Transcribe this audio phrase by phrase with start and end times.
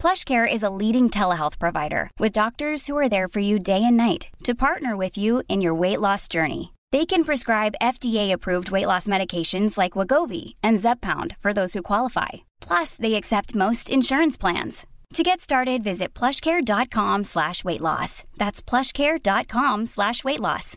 [0.00, 3.96] PlushCare is a leading telehealth provider with doctors who are there for you day and
[3.96, 6.72] night to partner with you in your weight loss journey.
[6.92, 12.28] They can prescribe FDA-approved weight loss medications like Wagovi and Zepbound for those who qualify.
[12.60, 14.86] Plus, they accept most insurance plans.
[15.14, 18.24] To get started, visit plushcare.com slash weight loss.
[18.36, 20.76] That's plushcare.com slash weight loss.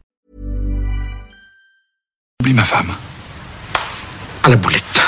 [2.42, 2.92] Oublie ma femme.
[4.44, 5.00] À la boulette.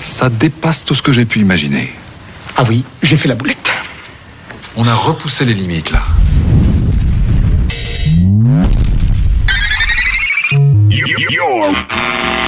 [0.00, 1.90] Ça dépasse tout ce que j'ai pu imaginer.
[2.58, 3.70] Ah oui, j'ai fait la boulette.
[4.76, 6.02] On a repoussé les limites, là.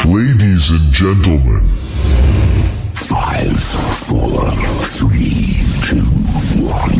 [0.06, 1.62] Ladies and gentlemen.
[2.94, 4.50] Five, four,
[4.96, 6.00] three, two,
[6.64, 6.98] one.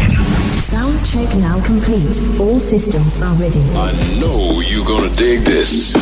[0.60, 2.14] Sound check now complete.
[2.38, 3.62] All systems are ready.
[3.74, 5.94] I know you're gonna dig this.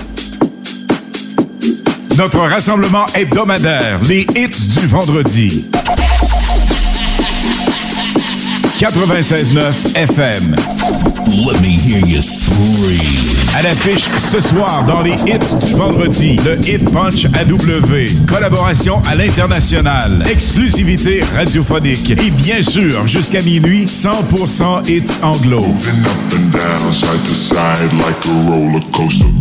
[2.16, 5.66] Notre rassemblement hebdomadaire, les hits du vendredi.
[8.76, 10.54] 96.9 FM.
[11.46, 13.00] Let me hear you scream.
[13.56, 18.26] À l'affiche ce soir dans les hits du vendredi, le Hit Punch AW.
[18.28, 20.26] Collaboration à l'international.
[20.30, 22.10] Exclusivité radiophonique.
[22.10, 25.64] Et bien sûr, jusqu'à minuit, 100% hits anglo.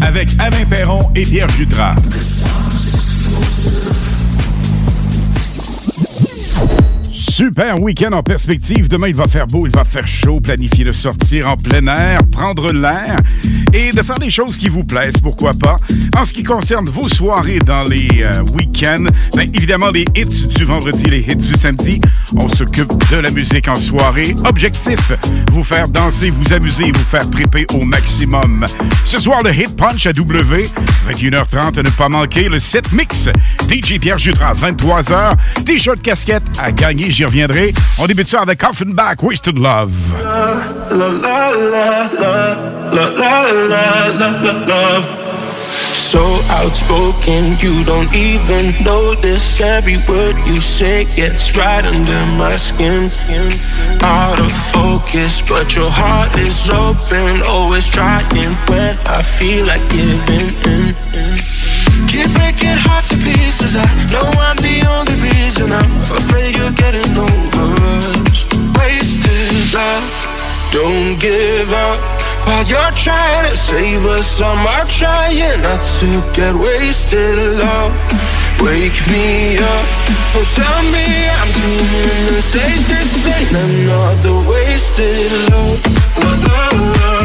[0.01, 1.95] Avec Alain Perron et Pierre Jutras.
[7.35, 8.87] Super week-end en perspective.
[8.87, 10.39] Demain, il va faire beau, il va faire chaud.
[10.39, 13.17] Planifiez de sortir en plein air, prendre l'air
[13.73, 15.75] et de faire des choses qui vous plaisent, pourquoi pas.
[16.17, 19.03] En ce qui concerne vos soirées dans les euh, week-ends,
[19.35, 21.99] ben, évidemment, les hits du vendredi, les hits du samedi,
[22.37, 24.33] on s'occupe de la musique en soirée.
[24.45, 25.11] Objectif,
[25.51, 28.65] vous faire danser, vous amuser, vous faire triper au maximum.
[29.03, 30.69] Ce soir, le Hit Punch à W,
[31.09, 33.27] 21h30, à ne pas manquer le set mix.
[33.67, 35.33] DJ Pierre Jutras, 23h.
[35.65, 37.73] T-shirt casquette à gagner, j'y reviendrai.
[37.97, 39.91] On débute ça avec Offenbach, Wasted Love.
[45.91, 46.19] So
[46.49, 53.09] outspoken, you don't even notice every word you say gets right under my skin.
[54.01, 57.41] Out of focus, but your heart is open.
[57.47, 61.54] Always trying when I feel like giving in.
[62.07, 63.75] Keep breaking hearts to pieces.
[63.75, 65.71] I know I'm the only reason.
[65.71, 67.65] I'm afraid you're getting over
[67.99, 68.45] us.
[68.77, 70.35] Wasted love.
[70.71, 71.99] Don't give up
[72.45, 74.41] while you're trying to save us.
[74.41, 77.37] I'm trying not to get wasted.
[77.59, 77.93] Love,
[78.59, 79.87] wake me up.
[80.35, 81.07] Oh, tell me
[81.39, 81.49] I'm
[82.27, 82.81] the same.
[82.91, 85.79] This ain't another wasted love.
[86.17, 87.24] La la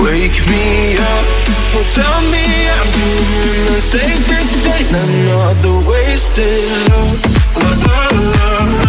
[0.00, 1.26] wake me up.
[1.74, 2.44] Oh, tell me
[2.76, 4.20] I'm doing the same.
[4.30, 7.18] This ain't another wasted love.
[7.56, 8.85] La la la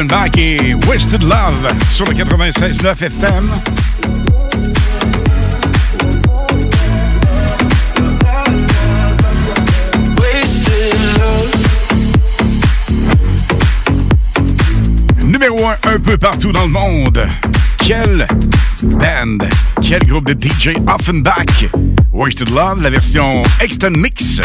[0.00, 3.50] Offenbach et Wasted Love sur le 96.9 FM.
[15.22, 17.26] Numéro un un peu partout dans le monde.
[17.76, 18.26] Quel
[18.82, 19.46] band,
[19.82, 21.66] quel groupe de DJ Offenbach?
[22.10, 24.40] Wasted Love, la version Extend Mix.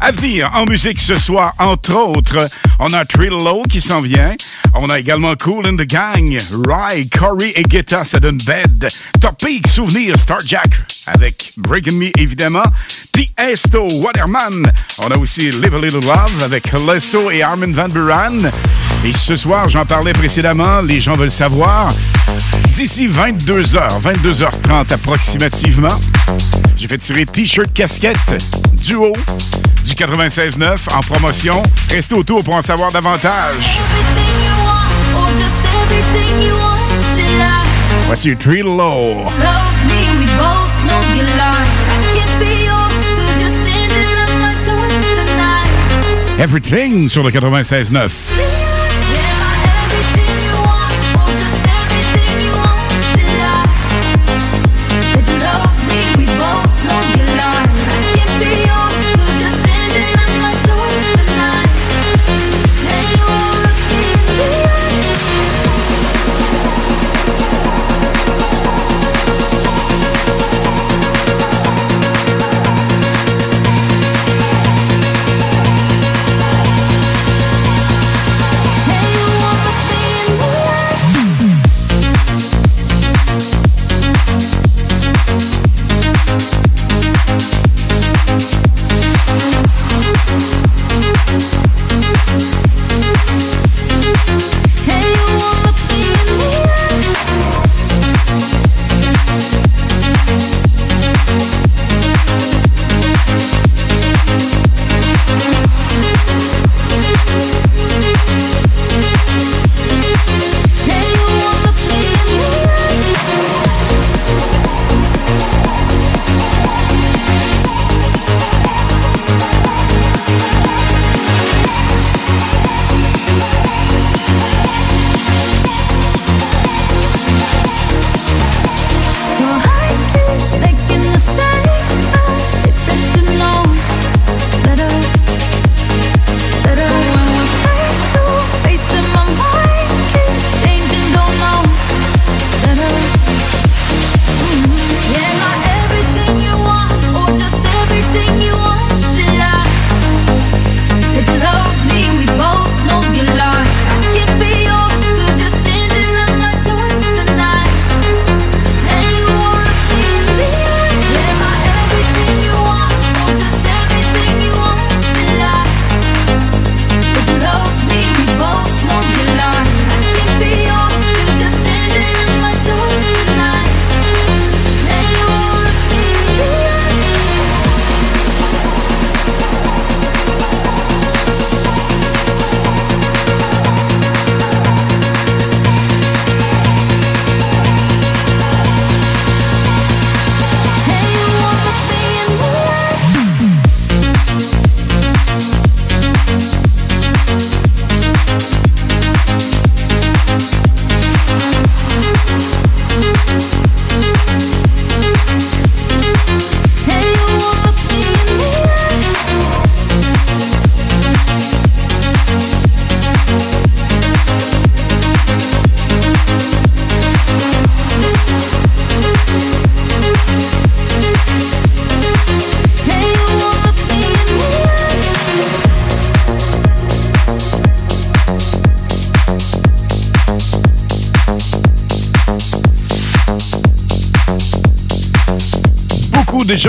[0.00, 0.10] À
[0.52, 2.48] en musique ce soir, entre autres,
[2.78, 4.34] on a Trillo qui s'en vient.
[4.74, 8.88] On a également Cool in the Gang, Rye, Corey et Guetta, ça donne bed.
[9.20, 10.68] Topic, Souvenir, Starjack
[11.06, 12.64] avec Breaking Me évidemment.
[13.12, 14.70] Tiesto, Waterman.
[14.98, 18.50] On a aussi Live a Little Love avec Lesso et Armin Van Buren.
[19.04, 21.90] Et ce soir, j'en parlais précédemment, les gens veulent savoir.
[22.74, 25.98] D'ici 22h, 22h30 approximativement,
[26.76, 29.12] j'ai fait tirer T-shirt casquette duo
[29.86, 31.62] du 96.9 en promotion.
[31.90, 33.78] Restez autour pour en savoir davantage.
[38.06, 39.24] Voici Tree Low.
[46.38, 48.65] Everything sur le 96.9.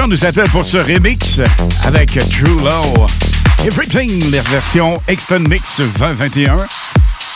[0.05, 1.41] nous appellent pour ce remix
[1.85, 3.07] avec True Low.
[3.65, 6.57] Everything, la version Extend Mix 2021.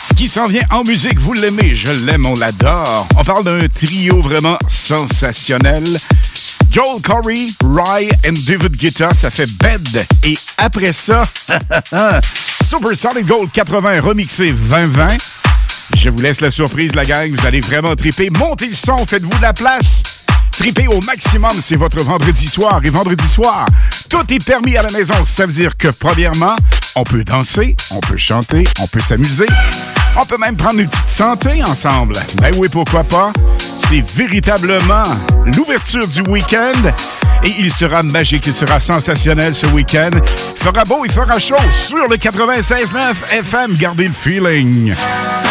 [0.08, 3.08] Ce qui s'en vient en musique, vous l'aimez, je l'aime, on l'adore.
[3.16, 5.82] On parle d'un trio vraiment sensationnel.
[6.70, 10.06] Joel Corey, Rye and David Guetta, ça fait bed.
[10.22, 11.24] Et après ça,
[12.64, 15.16] Super Solid Gold 80 remixé 2020.
[15.96, 17.34] Je vous laisse la surprise, la gang.
[17.34, 18.30] Vous allez vraiment triper.
[18.30, 20.01] Montez le son, faites-vous de la place.
[20.64, 22.80] Au maximum, c'est votre vendredi soir.
[22.84, 23.66] Et vendredi soir,
[24.08, 25.14] tout est permis à la maison.
[25.26, 26.54] Ça veut dire que, premièrement,
[26.94, 29.46] on peut danser, on peut chanter, on peut s'amuser.
[30.20, 32.14] On peut même prendre une petite santé ensemble.
[32.40, 33.32] Ben oui, pourquoi pas?
[33.58, 35.02] C'est véritablement
[35.56, 36.92] l'ouverture du week-end
[37.42, 40.10] et il sera magique, il sera sensationnel ce week-end.
[40.56, 43.74] Fera beau, il fera chaud sur le 96.9 FM.
[43.74, 44.94] Gardez le feeling.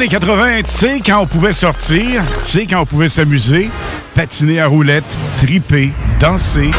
[0.00, 3.68] années 80, tu quand on pouvait sortir, tu sais, quand on pouvait s'amuser,
[4.14, 5.04] patiner à roulette,
[5.36, 6.70] triper, danser,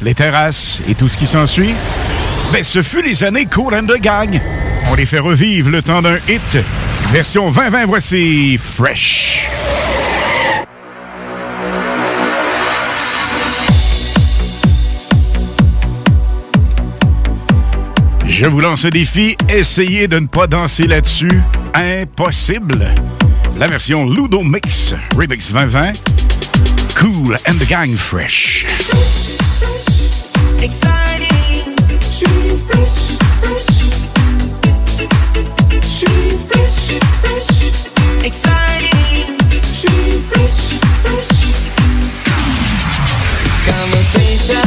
[0.00, 1.74] les terrasses et tout ce qui s'ensuit.
[2.50, 4.40] Ben, ce fut les années Cool and the Gang.
[4.90, 6.58] On les fait revivre le temps d'un hit.
[7.12, 9.50] Version 2020, voici Fresh.
[18.42, 21.30] Je vous lance un défi, essayez de ne pas danser là-dessus.
[21.74, 22.92] Impossible.
[23.56, 25.92] La version Ludo Mix, Remix 2020.
[26.96, 28.66] Cool and the Gang Fresh.
[30.60, 31.76] Exciting,
[43.64, 44.62] Conversation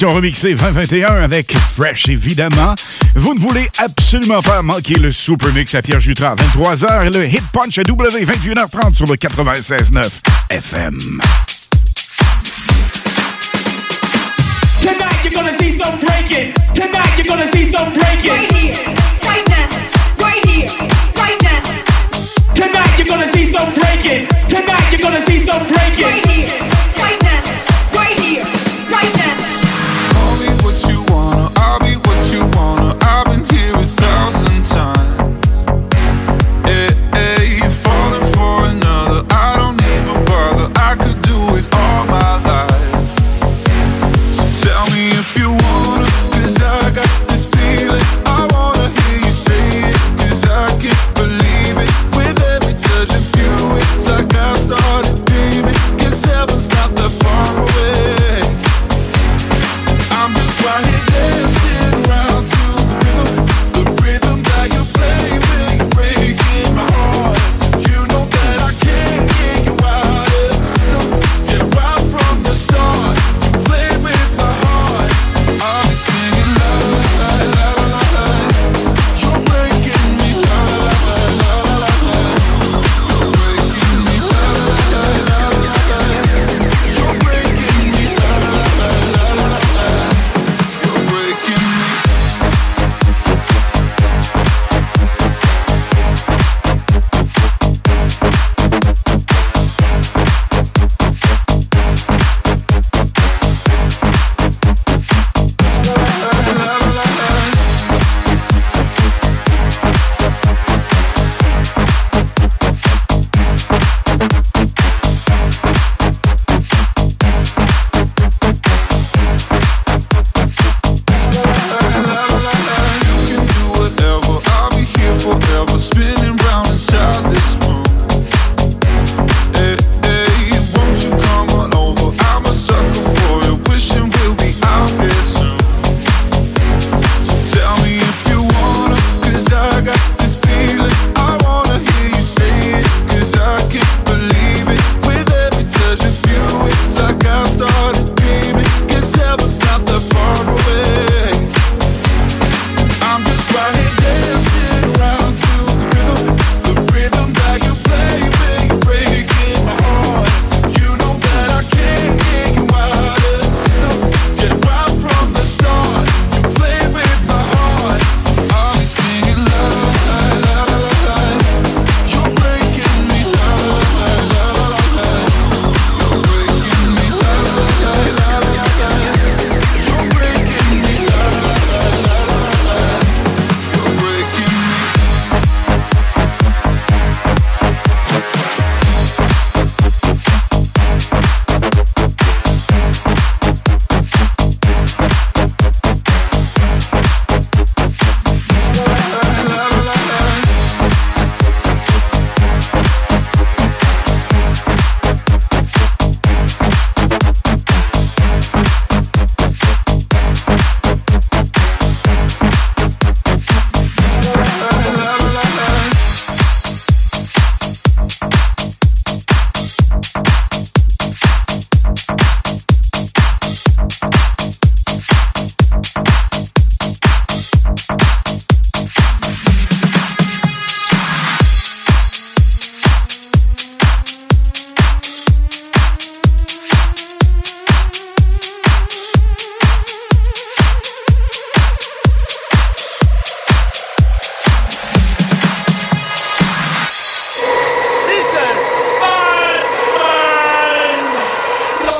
[0.00, 2.74] version remixée 2021 avec Fresh, évidemment.
[3.16, 7.10] Vous ne voulez absolument pas manquer le Super Mix à Pierre Jutras à 23h et
[7.10, 10.08] le Hit Punch à W 21h30 sur le 96.9
[10.48, 10.96] FM.
[15.22, 16.54] You're gonna see some breaking.
[16.72, 18.32] Tonight you're gonna see some breaking.
[18.32, 18.74] Here, here.
[22.54, 24.26] Tonight you're gonna see some breaking.
[24.48, 26.06] Tonight you're gonna see some breaking.
[26.06, 26.29] Right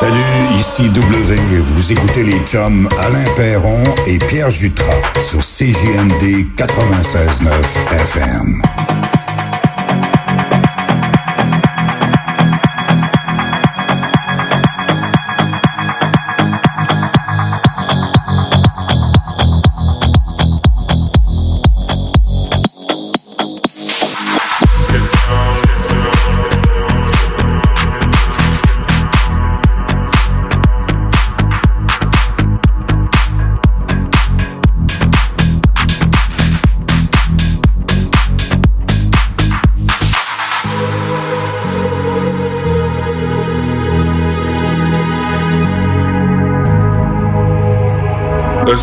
[0.03, 7.51] Ici W, vous écoutez les chums Alain Perron et Pierre Jutras sur CJMD 96.9
[7.93, 8.63] FM.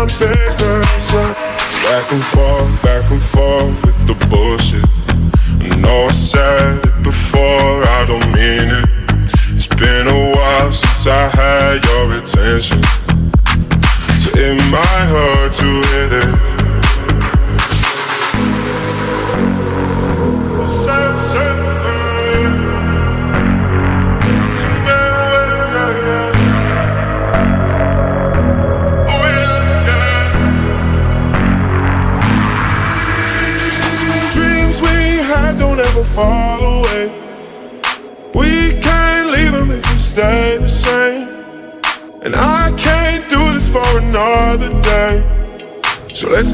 [0.00, 1.12] down business.
[1.84, 4.84] Back and forth, back and forth with the bullshit.
[5.60, 8.88] I know I said it before, I don't mean it.
[9.54, 12.99] It's been a while since I had your attention.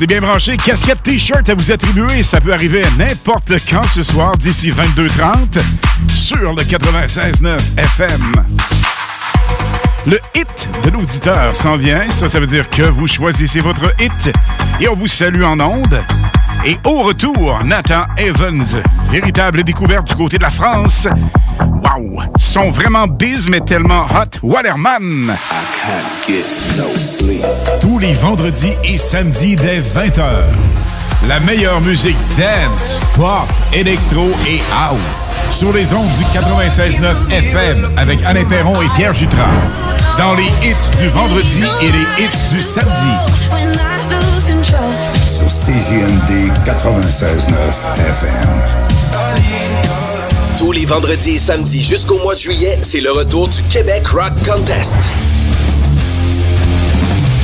[0.00, 0.56] Restez bien branchés.
[0.56, 2.22] Casquette T-shirt à vous attribuer.
[2.22, 5.60] Ça peut arriver n'importe quand ce soir, d'ici 22h30,
[6.08, 8.32] sur le 96.9 FM.
[10.06, 12.10] Le hit de l'auditeur s'en vient.
[12.12, 14.32] Ça, ça veut dire que vous choisissez votre hit
[14.80, 16.02] et on vous salue en ondes.
[16.64, 21.08] Et au retour, Nathan Evans, véritable découverte du côté de la France.
[22.00, 22.22] Wow!
[22.38, 24.38] Sont vraiment biz, mais tellement hot.
[24.42, 25.34] Waterman!
[27.80, 30.22] Tous les vendredis et samedis dès 20h.
[31.28, 34.98] La meilleure musique dance, pop, électro et house.
[35.50, 39.50] Sur les ondes du 96.9 FM avec Alain Perron et Pierre Jutras.
[40.16, 42.90] Dans les hits du vendredi et les hits du samedi.
[45.26, 47.52] Sur CJMD 96.9
[48.08, 49.79] FM.
[50.60, 54.34] Tous les vendredis et samedis jusqu'au mois de juillet, c'est le retour du Québec Rock
[54.46, 54.94] Contest.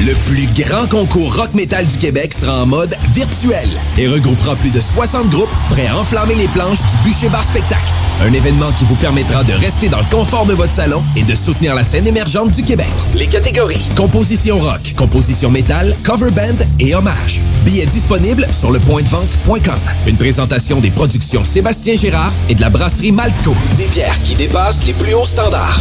[0.00, 4.68] Le plus grand concours rock metal du Québec sera en mode virtuel et regroupera plus
[4.68, 7.90] de 60 groupes prêts à enflammer les planches du Bûcher Bar Spectacle.
[8.22, 11.34] Un événement qui vous permettra de rester dans le confort de votre salon et de
[11.34, 12.86] soutenir la scène émergente du Québec.
[13.14, 17.42] Les catégories composition rock, composition métal, cover band et hommage.
[17.64, 19.78] Billets disponibles sur le pointdevente.com.
[20.06, 23.54] Une présentation des productions Sébastien Gérard et de la brasserie Malco.
[23.76, 25.80] Des bières qui dépassent les plus hauts standards.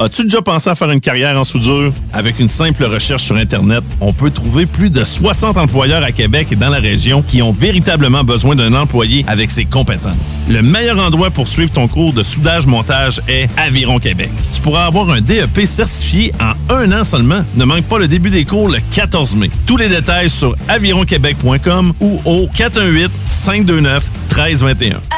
[0.00, 1.92] As-tu déjà pensé à faire une carrière en soudure?
[2.12, 6.48] Avec une simple recherche sur Internet, on peut trouver plus de 60 employeurs à Québec
[6.52, 10.40] et dans la région qui ont véritablement besoin d'un employé avec ses compétences.
[10.48, 14.30] Le meilleur endroit pour suivre ton cours de soudage-montage est Aviron Québec.
[14.54, 17.42] Tu pourras avoir un DEP certifié en un an seulement.
[17.56, 19.50] Ne manque pas le début des cours le 14 mai.
[19.66, 25.17] Tous les détails sur avironquebec.com ou au 418 529 1321.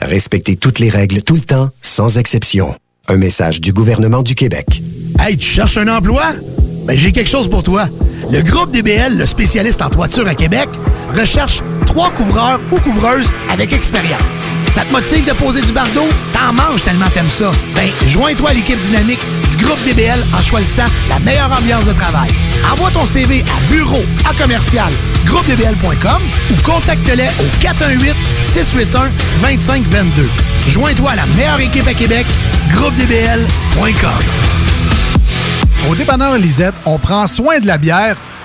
[0.00, 2.74] Respectez toutes les règles tout le temps, sans exception.
[3.08, 4.82] Un message du gouvernement du Québec.
[5.18, 6.22] Hey, tu cherches un emploi?
[6.86, 7.86] Ben, j'ai quelque chose pour toi.
[8.32, 10.68] Le groupe DBL, le spécialiste en toiture à Québec,
[11.14, 14.48] recherche trois couvreurs ou couvreuses avec expérience.
[14.68, 16.06] Ça te motive de poser du bardeau?
[16.32, 17.52] T'en manges tellement t'aimes ça.
[17.74, 19.20] Ben, joins-toi à l'équipe dynamique
[19.62, 22.30] groupe DBL en choisissant la meilleure ambiance de travail.
[22.70, 24.92] Envoie ton CV à bureau à commercial
[25.24, 29.10] groupedbl.com ou contacte-les au 418 681
[29.42, 30.28] 2522.
[30.68, 32.26] Joins-toi à la meilleure équipe à Québec,
[32.72, 34.10] groupedbl.com.
[35.88, 38.16] Au dépanneur Lisette, on prend soin de la bière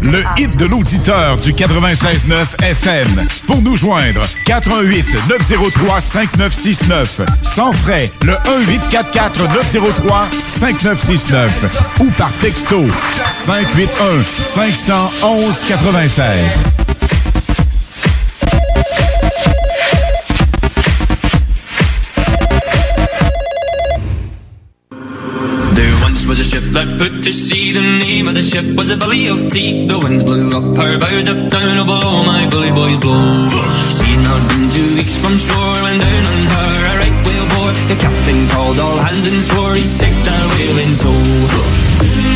[0.00, 3.26] Le hit de l'auditeur du 96.9 FM.
[3.46, 7.20] Pour nous joindre, 88 903 5969.
[7.42, 11.98] Sans frais, le 1844 903 5969.
[12.00, 12.86] Ou par texto,
[13.30, 16.81] 581 511 96.
[26.32, 27.72] Was a ship that put to sea.
[27.76, 29.84] The name of the ship was a belly of tea.
[29.84, 33.52] The winds blew up her bow, up down, oh below my bully boys blow.
[34.00, 37.76] She'd not been two weeks from shore when down on her a right whale bore.
[37.84, 42.31] The captain called all hands and swore he'd take that whale in tow.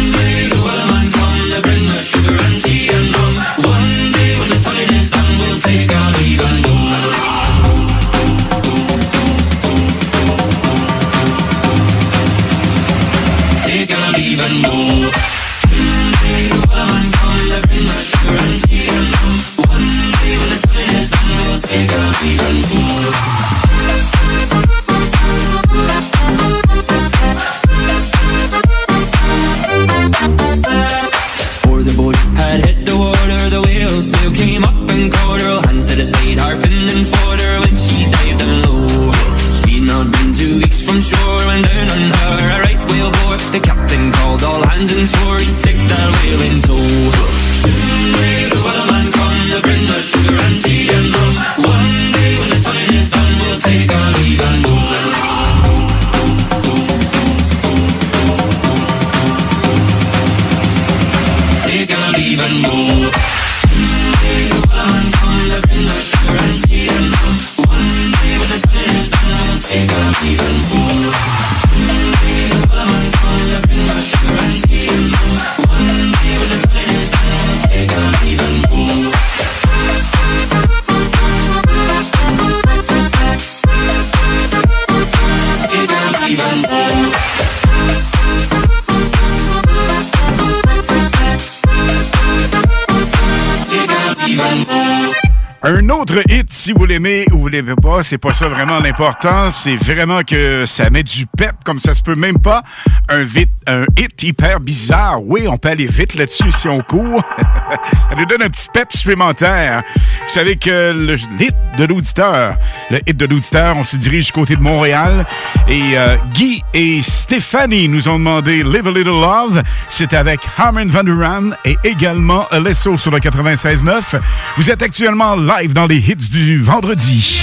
[96.97, 99.51] L'aimez ou vous l'aimez pas, c'est pas ça vraiment l'important.
[99.51, 102.63] C'est vraiment que ça met du pep comme ça se peut même pas.
[103.11, 103.27] Un,
[103.67, 105.23] un hit hyper bizarre.
[105.23, 107.23] Oui, on peut aller vite là-dessus si on court.
[107.39, 109.83] ça nous donne un petit pep supplémentaire.
[110.27, 112.57] Vous savez que le hit de l'auditeur,
[112.91, 115.25] le hit de l'auditeur, on se dirige côté de Montréal.
[115.69, 119.63] Et euh, Guy et Stéphanie nous ont demandé Live a Little Love.
[119.89, 124.21] C'est avec Harmon Van Duran et également Alesso sur le 96.9.
[124.57, 127.43] Vous êtes actuellement live dans les hits du vendredi.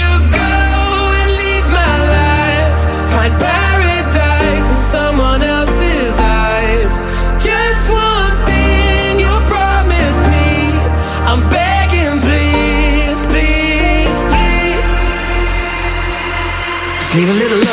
[17.14, 17.63] Leave a little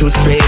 [0.00, 0.39] shoot straight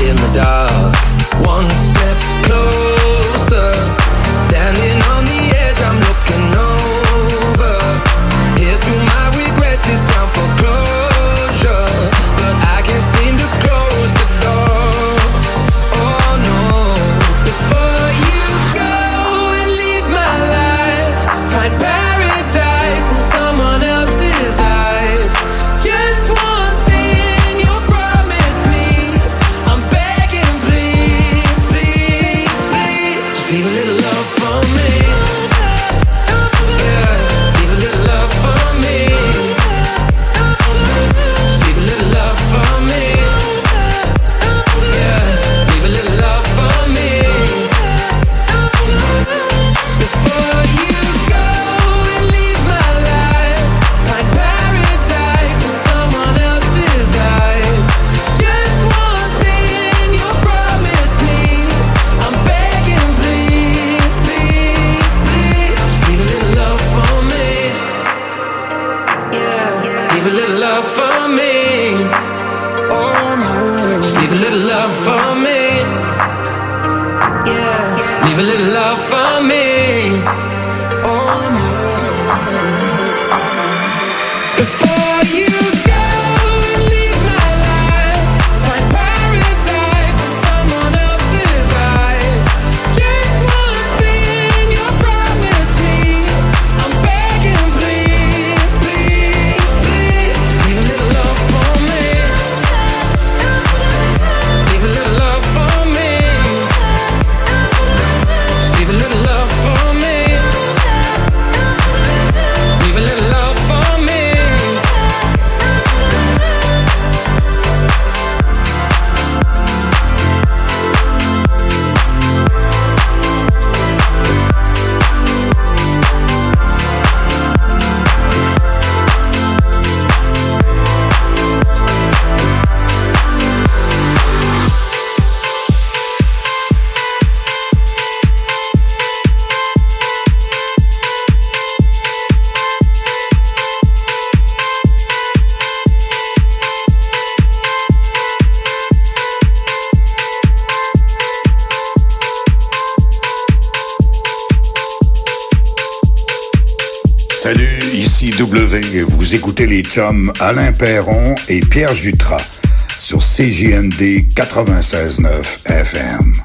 [159.92, 162.60] chums Alain Perron et Pierre Jutras
[162.96, 166.41] sur CJND 96.9 FM.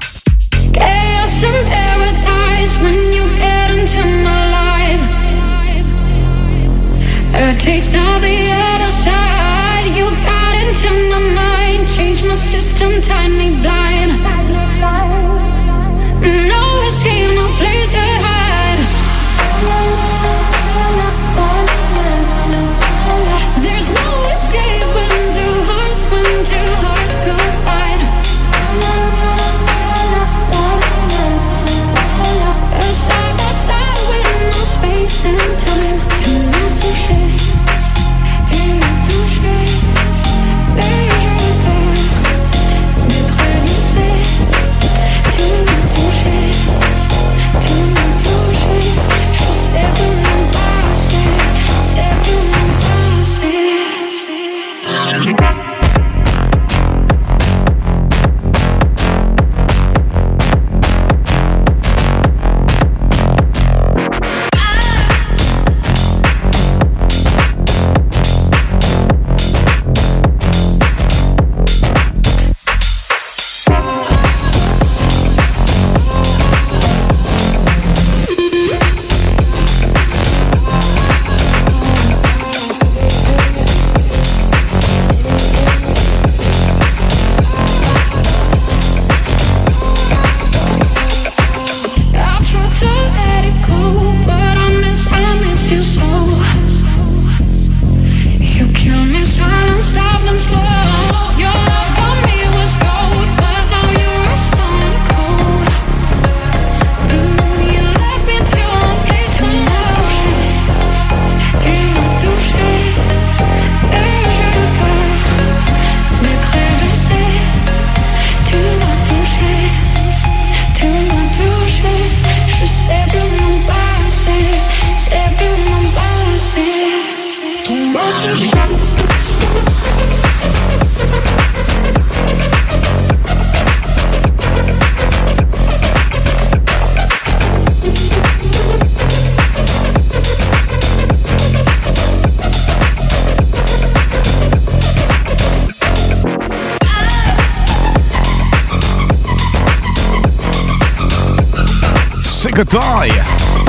[152.58, 153.12] Secretary,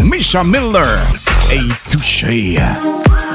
[0.01, 0.99] Misha Miller
[1.51, 2.57] est touché.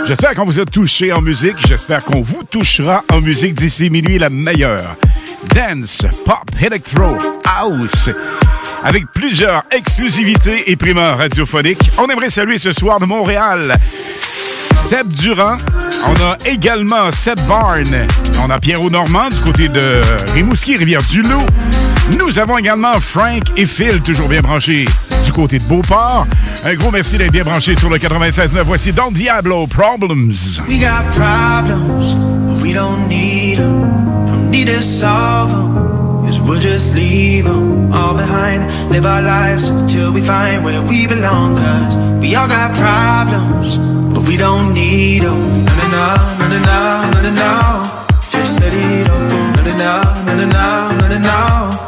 [0.04, 1.54] J'espère qu'on vous a touché en musique.
[1.68, 4.96] J'espère qu'on vous touchera en musique d'ici minuit la meilleure.
[5.54, 8.10] Dance, pop, electro, house.
[8.82, 11.88] Avec plusieurs exclusivités et primeurs radiophoniques.
[11.98, 13.76] On aimerait saluer ce soir de Montréal
[14.74, 15.58] Seb Durand.
[16.08, 18.08] On a également Seb Barnes.
[18.42, 20.00] On a Pierrot Normand du côté de
[20.32, 21.46] Rimouski, Rivière-du-Loup.
[22.18, 24.86] Nous avons également Frank et Phil, toujours bien branchés
[25.34, 26.26] côté de Beauport.
[26.64, 28.62] Un gros merci d'être bien branchés sur le 96.9.
[28.64, 30.60] Voici Don Diablo, Problems.
[30.68, 33.82] We got problems, but we don't need them.
[34.26, 36.24] Don't need to solve them.
[36.24, 38.70] Cause we'll just leave them all behind.
[38.90, 41.56] Live our lives till we find where we belong.
[41.56, 43.76] Cause we all got problems,
[44.14, 45.64] but we don't need them.
[45.66, 47.84] No, no, no, no, no, no, no, no.
[48.30, 49.18] Just let it go.
[49.18, 51.83] No, no, no, no, no, no, no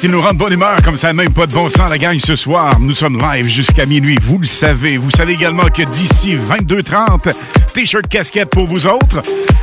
[0.00, 2.16] Il nous rend de bonne humeur, comme ça même pas de bon sens la gang
[2.20, 2.78] ce soir.
[2.78, 4.96] Nous sommes live jusqu'à minuit, vous le savez.
[4.96, 7.34] Vous savez également que d'ici 22h30,
[7.74, 9.20] t-shirt casquette pour vous autres.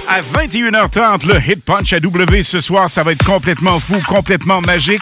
[0.09, 4.59] À 21h30, le Hit Punch à W ce soir, ça va être complètement fou, complètement
[4.59, 5.01] magique.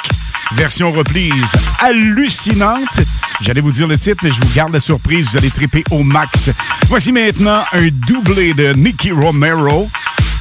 [0.54, 3.02] Version reprise hallucinante.
[3.42, 6.04] J'allais vous dire le titre, mais je vous garde la surprise, vous allez triper au
[6.04, 6.52] max.
[6.90, 9.90] Voici maintenant un doublé de Nicky Romero.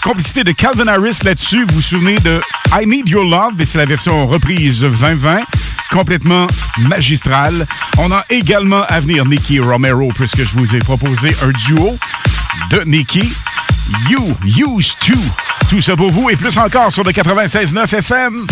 [0.03, 1.65] Complicité de Calvin Harris là-dessus.
[1.67, 2.41] Vous vous souvenez de
[2.75, 5.41] I Need Your Love, mais c'est la version reprise 2020,
[5.91, 6.47] complètement
[6.89, 7.67] magistrale.
[7.99, 11.99] On a également à venir Nicky Romero, puisque je vous ai proposé un duo
[12.71, 13.31] de Nicky.
[14.09, 15.13] You Used To.
[15.69, 18.47] Tout ça pour vous et plus encore sur le 96.9 FM.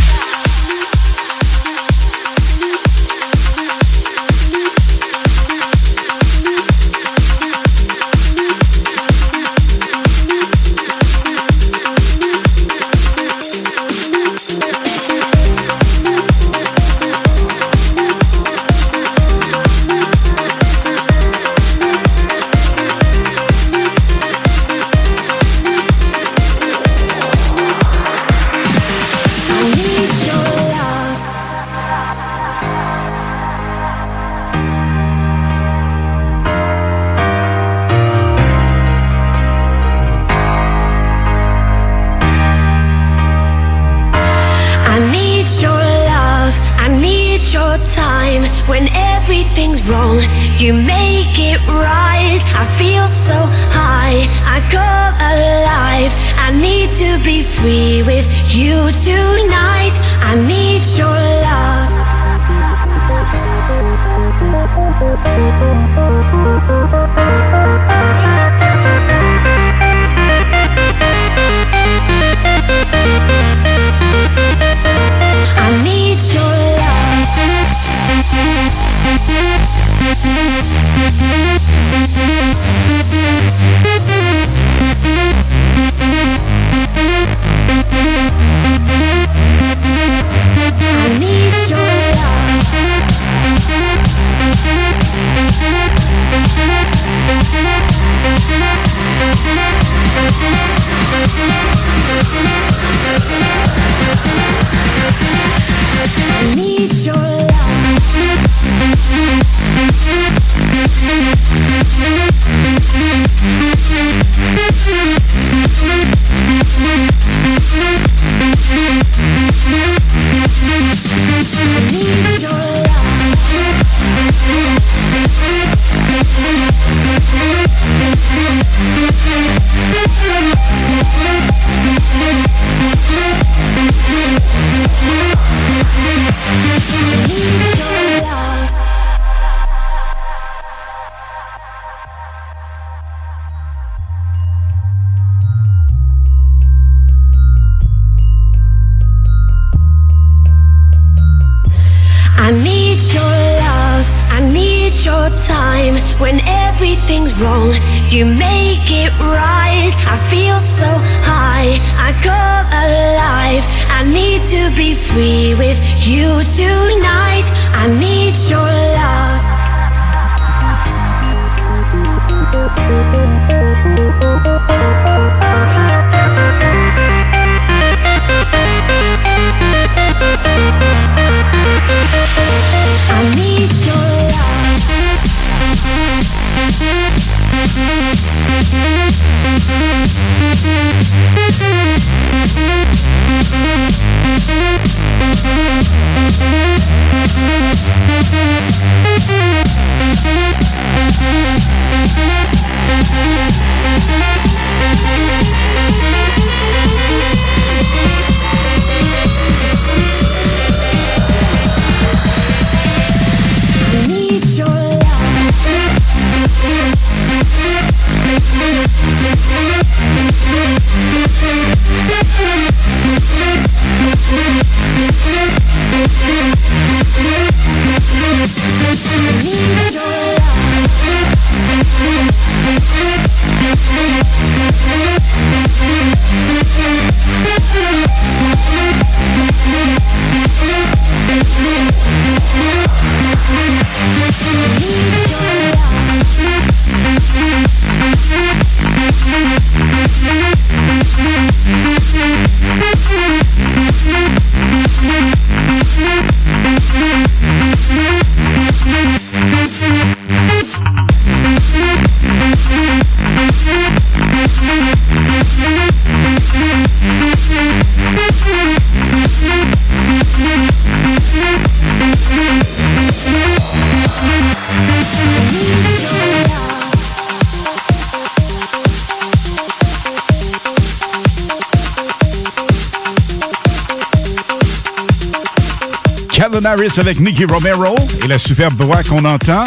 [286.98, 289.64] Avec Nicky Romero et la superbe voix qu'on entend.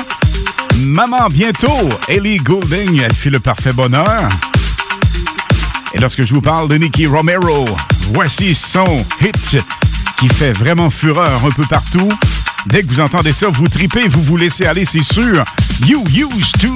[0.80, 4.30] Maman, bientôt, Ellie Goulding, elle fait le parfait bonheur.
[5.94, 7.66] Et lorsque je vous parle de Nicky Romero,
[8.14, 8.86] voici son
[9.22, 9.58] hit
[10.18, 12.10] qui fait vraiment fureur un peu partout.
[12.68, 15.44] Dès que vous entendez ça, vous tripez, vous vous laissez aller, c'est sûr.
[15.88, 16.76] You used to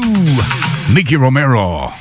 [0.89, 1.91] Nicky Romero.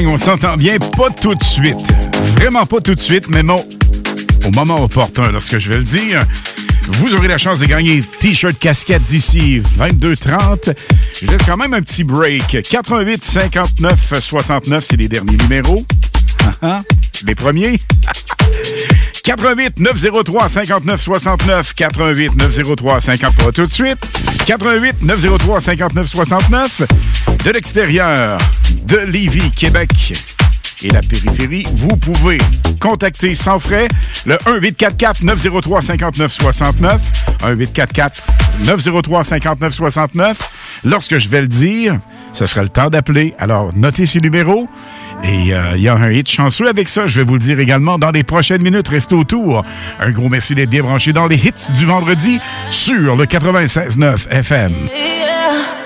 [0.00, 1.76] On s'entend bien, pas tout de suite.
[2.36, 3.64] Vraiment pas tout de suite, mais bon,
[4.46, 6.22] au moment opportun, lorsque je vais le dire,
[6.88, 10.74] vous aurez la chance de gagner T-shirt casquette d'ici 22h30.
[11.20, 12.62] Je laisse quand même un petit break.
[12.62, 15.84] 88 59 69, c'est les derniers numéros.
[16.44, 16.82] Ah, ah,
[17.26, 17.78] les premiers.
[19.24, 23.98] 88 903 59 69 88 903 53 tout de suite
[24.46, 26.82] 88 903 59 69
[27.44, 28.38] de l'extérieur
[28.86, 29.90] de Lévis, Québec
[30.82, 32.38] et la périphérie, vous pouvez
[32.80, 33.88] contacter sans frais
[34.26, 37.00] le 1844 903 59 69
[37.44, 38.26] 1844
[38.64, 40.38] 903 59 69
[40.84, 42.00] lorsque je vais le dire,
[42.32, 43.34] ce sera le temps d'appeler.
[43.38, 44.68] Alors notez ces numéros
[45.22, 47.06] et euh, il y a un hit chanceux avec ça.
[47.06, 48.88] Je vais vous le dire également dans les prochaines minutes.
[48.88, 49.62] Restez autour.
[50.00, 54.72] Un gros merci d'être bien branché dans les hits du vendredi sur le 96.9 FM.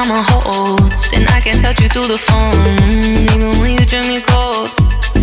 [0.00, 0.80] I'm a hold.
[1.12, 2.56] Then I can touch you through the phone,
[3.36, 4.72] even when you drink me cold.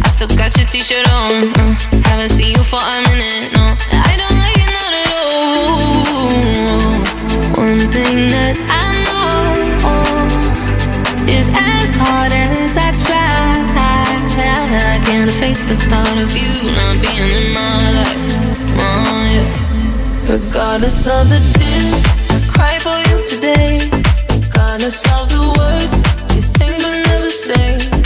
[0.05, 1.49] I still got your t-shirt on.
[1.57, 1.73] Uh,
[2.05, 3.73] haven't seen you for a minute, no.
[3.89, 6.30] I don't like it not at all.
[7.57, 9.65] One thing that I know
[11.25, 13.65] is as hard as I try,
[14.93, 18.21] I can't face the thought of you not being in my life.
[20.30, 21.99] Regardless of the tears,
[22.30, 23.96] I cry for you today.
[24.78, 27.96] Regardless of the words you think but never say.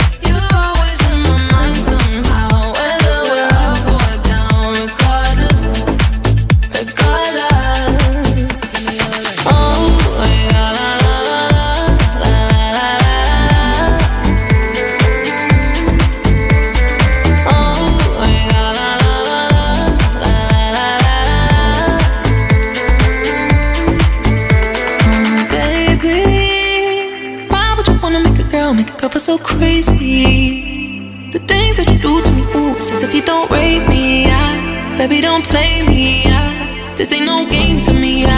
[29.62, 31.30] Crazy?
[31.30, 34.26] The things that you do to me, ooh, it's as if you don't rape me.
[34.26, 36.24] I, baby, don't play me.
[36.26, 38.24] I, this ain't no game to me.
[38.26, 38.34] I,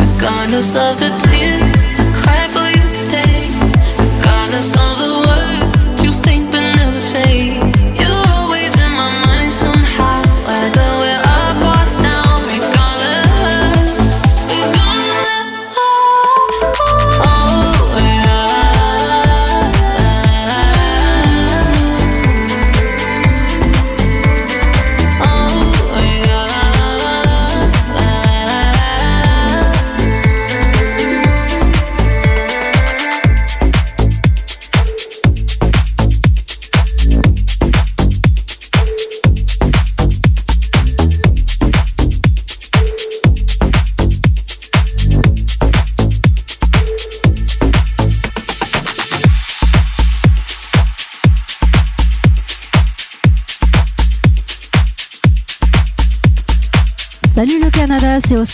[0.00, 1.65] regardless of the tears,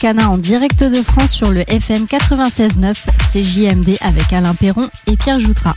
[0.03, 2.93] C'est Oscana en direct de France sur le FM 96.9
[3.31, 5.77] CJMD avec Alain Perron et Pierre Joutras.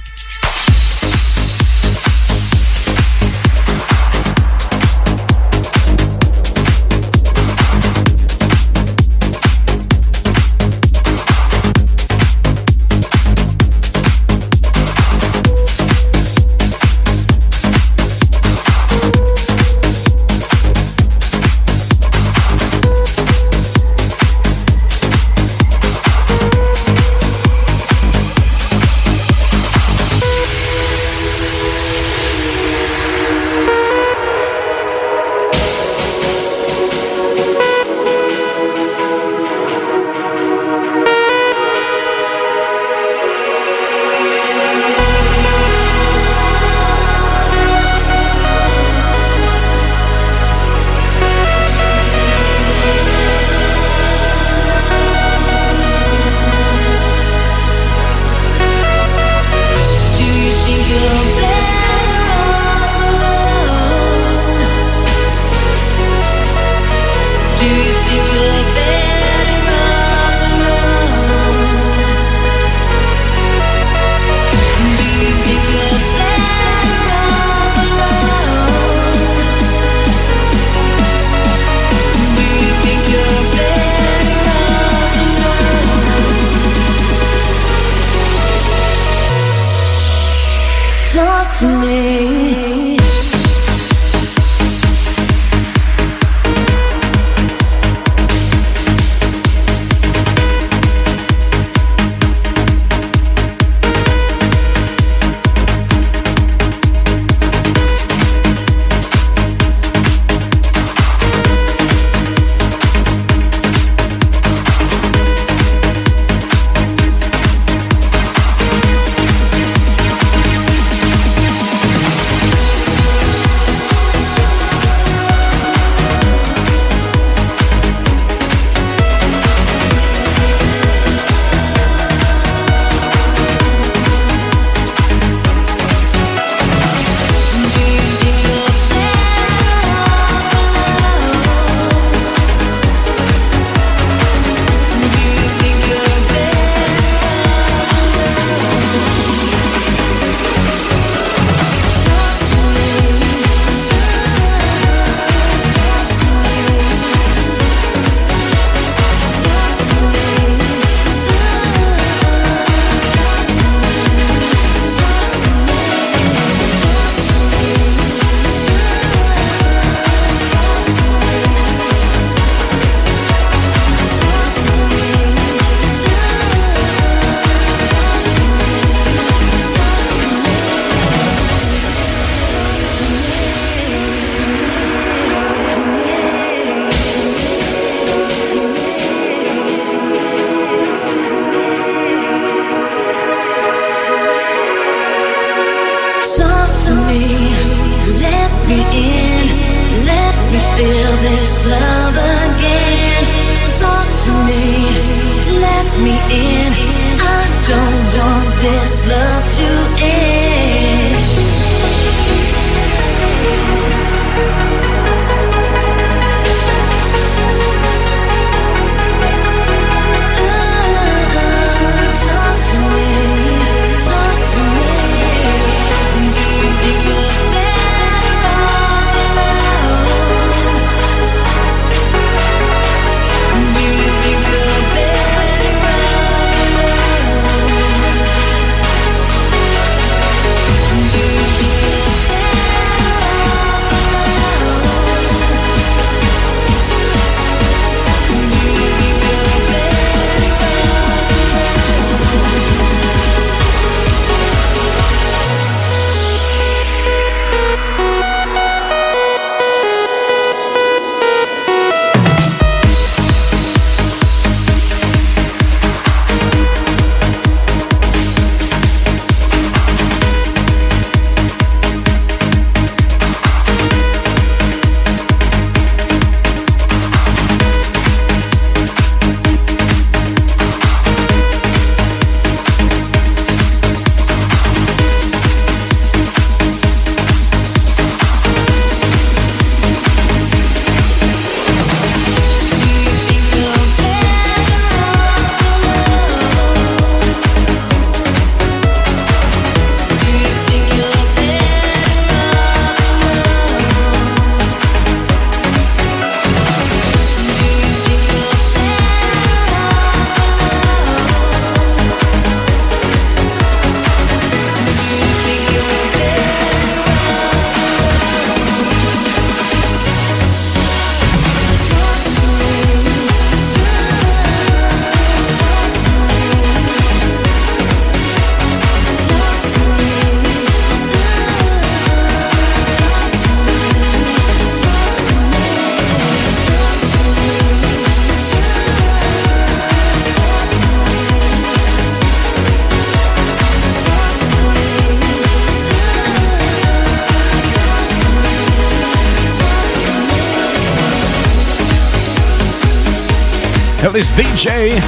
[354.66, 355.00] DJ,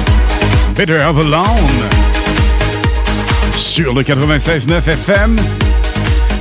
[0.76, 1.44] Better of Alone,
[3.56, 5.36] sur le 96.9 FM.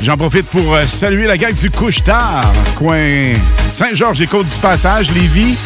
[0.04, 2.46] J'en profite pour euh, saluer la gang du Couche-Tard,
[2.76, 3.34] coin
[3.68, 5.58] Saint-Georges et Côte-du-Passage, Lévis.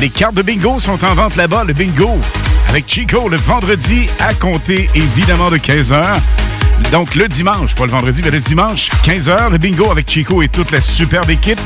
[0.00, 2.18] Les cartes de bingo sont en vente là-bas, le bingo,
[2.68, 6.04] avec Chico le vendredi à compter évidemment de 15h.
[6.90, 10.48] Donc le dimanche, pas le vendredi, mais le dimanche, 15h, le bingo avec Chico et
[10.48, 11.60] toute la superbe équipe.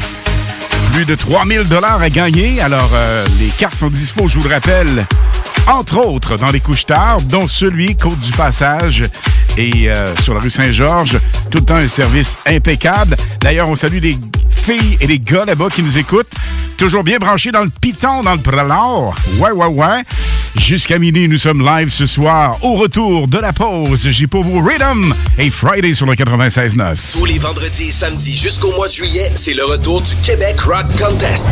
[0.99, 2.61] Plus de 3000 dollars à gagner.
[2.61, 5.07] Alors, euh, les cartes sont dispo, je vous le rappelle,
[5.69, 9.05] entre autres dans les couches tard, dont celui Côte du Passage
[9.57, 11.21] et euh, sur la rue Saint-Georges.
[11.53, 13.17] Tout le temps un service impeccable.
[13.41, 14.19] D'ailleurs, on salue les
[14.57, 16.35] filles et les gars là-bas qui nous écoutent.
[16.77, 19.15] Toujours bien branchés dans le piton, dans le pralor.
[19.39, 20.03] Ouais, ouais, ouais.
[20.59, 22.59] Jusqu'à minuit, nous sommes live ce soir.
[22.63, 26.97] Au retour de la pause, j'ai pour vous Rhythm et Friday sur le 96.9.
[27.13, 30.87] Tous les vendredis et samedis jusqu'au mois de juillet, c'est le retour du Québec Rock
[31.01, 31.49] Contest.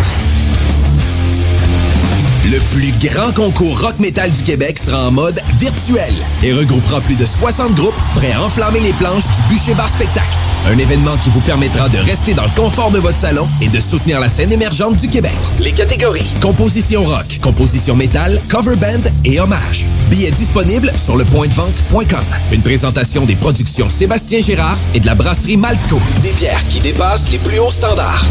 [2.45, 7.17] Le plus grand concours rock metal du Québec sera en mode virtuel et regroupera plus
[7.17, 10.37] de 60 groupes prêts à enflammer les planches du Bûcher Bar Spectacle.
[10.69, 13.79] Un événement qui vous permettra de rester dans le confort de votre salon et de
[13.79, 15.37] soutenir la scène émergente du Québec.
[15.61, 19.87] Les catégories composition rock, composition métal, cover band et hommage.
[20.11, 22.25] Billets disponibles sur lepointdevente.com.
[22.53, 26.01] Une présentation des productions Sébastien Gérard et de la brasserie Malco.
[26.23, 28.27] Des bières qui dépassent les plus hauts standards.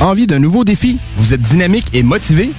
[0.00, 0.98] Envie d'un nouveau défi?
[1.14, 2.50] Vous êtes dynamique et motivé?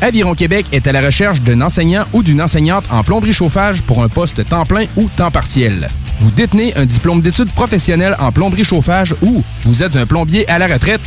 [0.00, 4.04] Aviron Québec est à la recherche d'un enseignant ou d'une enseignante en plomberie chauffage pour
[4.04, 5.88] un poste temps plein ou temps partiel.
[6.18, 10.58] Vous détenez un diplôme d'études professionnelles en plomberie chauffage ou vous êtes un plombier à
[10.58, 11.00] la retraite?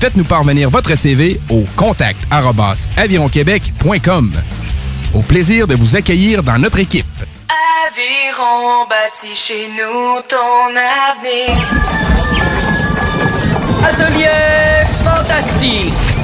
[0.00, 2.18] Faites-nous parvenir votre CV au contact
[2.96, 4.32] avironquebec.com.
[5.14, 7.06] Au plaisir de vous accueillir dans notre équipe.
[7.86, 11.56] Aviron bâti chez nous ton avenir.
[13.84, 16.09] Atelier fantastique.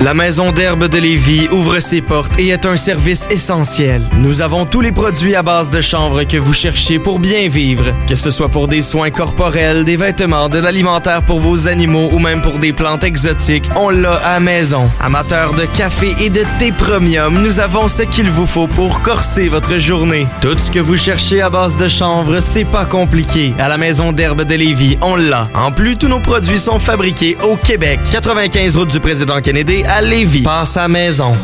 [0.00, 4.00] La Maison d'herbe de Lévis ouvre ses portes et est un service essentiel.
[4.18, 7.92] Nous avons tous les produits à base de chanvre que vous cherchez pour bien vivre.
[8.06, 12.20] Que ce soit pour des soins corporels, des vêtements, de l'alimentaire pour vos animaux ou
[12.20, 14.88] même pour des plantes exotiques, on l'a à maison.
[15.00, 19.48] Amateurs de café et de thé premium, nous avons ce qu'il vous faut pour corser
[19.48, 20.28] votre journée.
[20.40, 23.52] Tout ce que vous cherchez à base de chanvre, c'est pas compliqué.
[23.58, 25.48] À la Maison d'herbe de Lévis, on l'a.
[25.54, 27.98] En plus, tous nos produits sont fabriqués au Québec.
[28.12, 30.42] 95 route du président Kennedy à Lévis.
[30.42, 31.34] Passe à maison.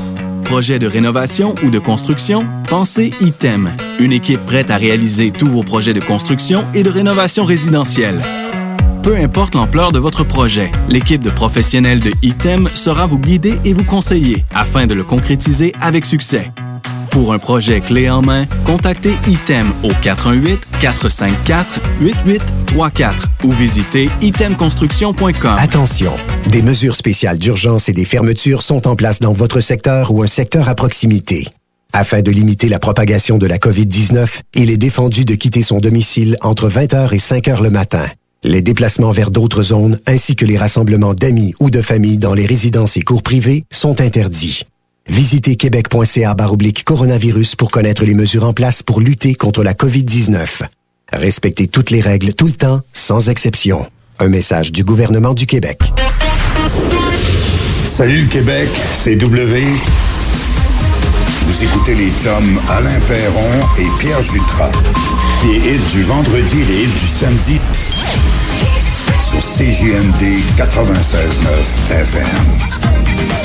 [0.45, 2.47] Projet de rénovation ou de construction?
[2.69, 3.77] Pensez ITEM.
[3.99, 8.21] Une équipe prête à réaliser tous vos projets de construction et de rénovation résidentielle.
[9.03, 13.73] Peu importe l'ampleur de votre projet, l'équipe de professionnels de ITEM sera vous guider et
[13.73, 16.51] vous conseiller afin de le concrétiser avec succès.
[17.15, 19.93] Pour un projet clé en main, contactez ITEM au
[20.83, 23.13] 418-454-8834
[23.45, 25.55] ou visitez itemconstruction.com.
[25.57, 26.13] Attention,
[26.51, 30.27] des mesures spéciales d'urgence et des fermetures sont en place dans votre secteur ou un
[30.27, 31.47] secteur à proximité.
[31.93, 36.37] Afin de limiter la propagation de la COVID-19, il est défendu de quitter son domicile
[36.41, 38.07] entre 20h et 5h le matin.
[38.43, 42.47] Les déplacements vers d'autres zones ainsi que les rassemblements d'amis ou de familles dans les
[42.47, 44.65] résidences et cours privés sont interdits.
[45.09, 50.63] Visitez québec.ca baroblique coronavirus pour connaître les mesures en place pour lutter contre la COVID-19.
[51.13, 53.87] Respectez toutes les règles tout le temps, sans exception.
[54.19, 55.79] Un message du gouvernement du Québec.
[57.85, 59.63] Salut le Québec, c'est W.
[61.47, 64.73] Vous écoutez les chums Alain Perron et Pierre Jutras.
[65.45, 67.61] Les hits du vendredi et les hits du samedi
[69.21, 70.23] sur CJMD
[70.57, 73.44] 96.9 FM.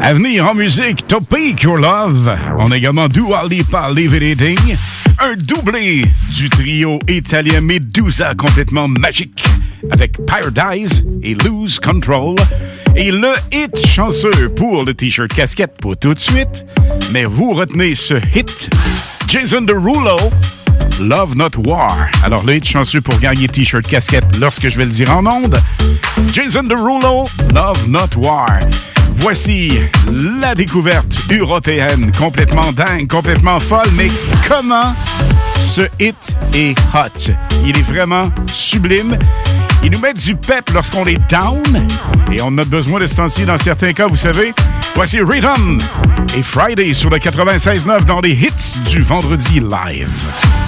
[0.00, 2.34] À venir en musique, Topic Your Love.
[2.58, 4.76] On a également Dua Lipa Levitating.
[5.18, 9.44] Un doublé du trio italien Medusa complètement magique
[9.90, 12.36] avec Paradise et Lose Control.
[12.96, 16.64] Et le hit chanceux pour le t-shirt casquette pour tout de suite.
[17.12, 18.70] Mais vous retenez ce hit.
[19.26, 20.16] Jason Derulo,
[21.00, 21.94] Love Not War.
[22.24, 25.60] Alors le hit chanceux pour gagner t-shirt casquette lorsque je vais le dire en ondes.
[26.32, 27.24] Jason Derulo,
[27.54, 28.46] Love Not War.
[29.16, 29.72] Voici
[30.40, 34.08] la découverte européenne, complètement dingue, complètement folle, mais
[34.48, 34.94] comment
[35.60, 36.16] ce hit
[36.54, 37.32] est hot?
[37.64, 39.18] Il est vraiment sublime.
[39.82, 41.86] Il nous met du pep lorsqu'on est down,
[42.32, 44.52] et on a besoin de ce temps-ci dans certains cas, vous savez.
[44.94, 45.78] Voici Rhythm
[46.36, 50.67] et Friday sur le 96.9 dans les hits du vendredi live.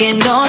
[0.00, 0.45] endless weekend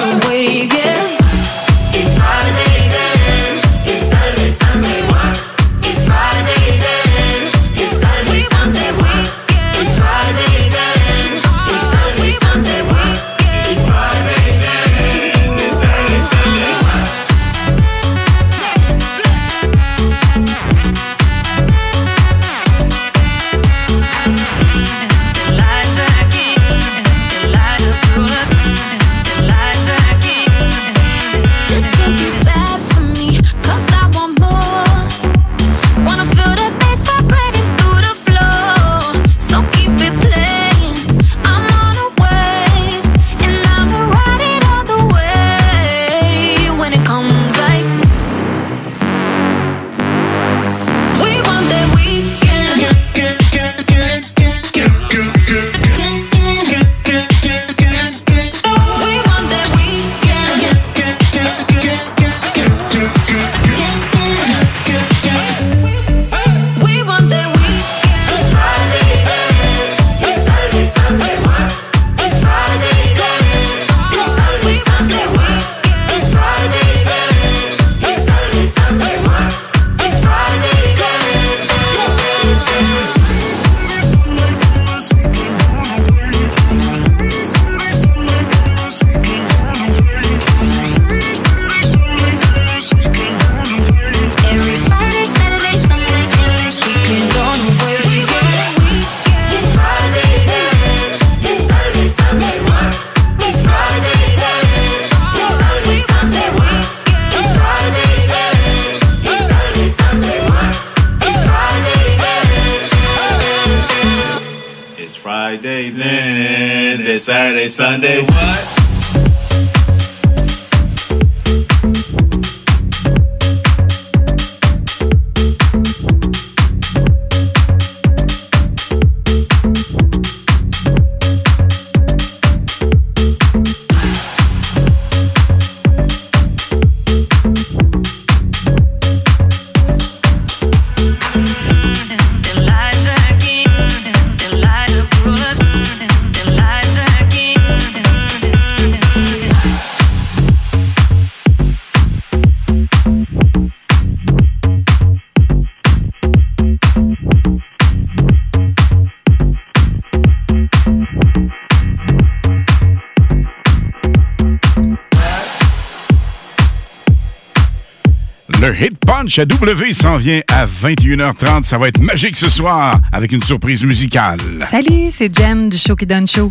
[169.38, 171.62] À W s'en vient à 21h30.
[171.62, 174.38] Ça va être magique ce soir avec une surprise musicale.
[174.68, 176.50] Salut, c'est Jem du Show qui donne show.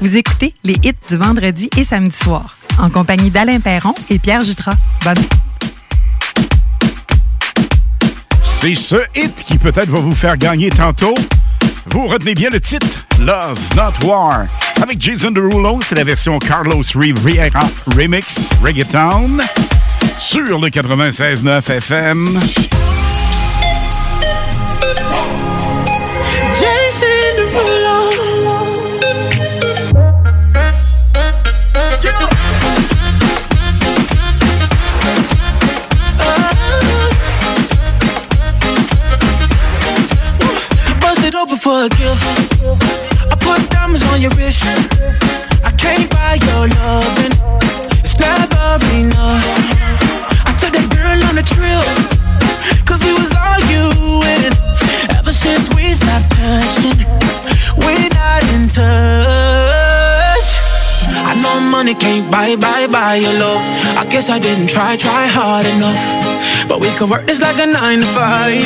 [0.00, 4.40] Vous écoutez les hits du vendredi et samedi soir, en compagnie d'Alain Perron et Pierre
[4.40, 4.76] Jutras.
[5.04, 5.18] Bonne
[8.44, 11.14] C'est ce hit qui peut-être va vous faire gagner tantôt.
[11.90, 14.46] Vous retenez bien le titre Love Not War.
[14.80, 17.60] Avec Jason Derulo, c'est la version Carlos Rivera
[17.94, 19.38] Remix Reggaeton
[20.22, 22.40] sur le 96.9 FM.
[41.60, 42.64] For a gift.
[43.30, 44.64] I put diamonds on your wrist.
[44.64, 47.32] I can't buy your loving.
[48.02, 49.71] It's never enough.
[51.42, 52.86] On a.
[52.86, 54.52] Cause we was arguing.
[55.18, 57.02] Ever since we stopped touching,
[57.76, 60.48] we're not in touch.
[61.10, 63.62] I know money can't buy, buy, buy your love.
[63.98, 66.02] I guess I didn't try, try hard enough.
[66.68, 68.62] But we could work this like a nine to five.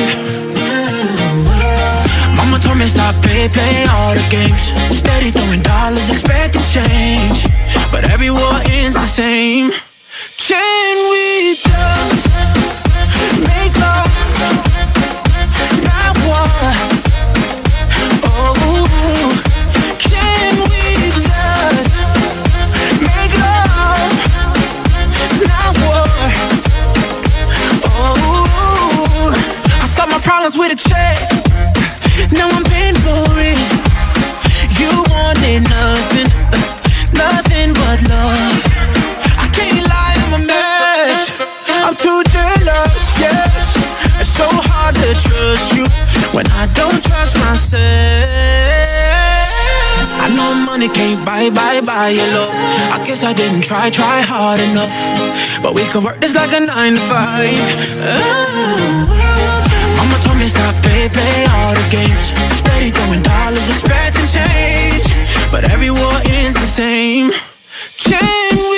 [2.37, 4.75] Mama told me stop play, play all the games.
[4.93, 7.47] Steady throwing dollars, expect expecting change.
[7.91, 9.71] But every war ends the same.
[10.39, 12.29] Can we just
[13.41, 14.11] make love?
[15.85, 16.49] Not war.
[18.25, 18.57] Oh,
[19.99, 20.85] can we
[21.21, 21.93] just
[23.03, 24.13] make love?
[25.45, 26.09] Not war.
[27.85, 29.35] Oh,
[29.83, 31.17] I solve my problems with a check.
[32.33, 33.59] Now I'm paying for it.
[34.81, 36.29] You wanted nothing,
[37.13, 38.76] nothing but love.
[43.21, 43.77] Yes.
[44.21, 45.87] It's so hard to trust you
[46.37, 47.83] when I don't trust myself.
[50.19, 52.51] I know money can't buy, buy, buy your love.
[52.91, 54.97] I guess I didn't try, try hard enough.
[55.63, 57.55] But we could work this like a nine to five.
[58.03, 59.27] Oh.
[59.97, 62.35] Mama told me stop play, play all the games.
[62.59, 65.07] Steady throwing dollars, expecting change.
[65.51, 67.31] But every war ends the same.
[67.99, 68.76] Can we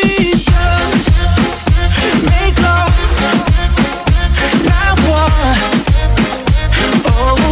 [7.10, 7.47] Oh,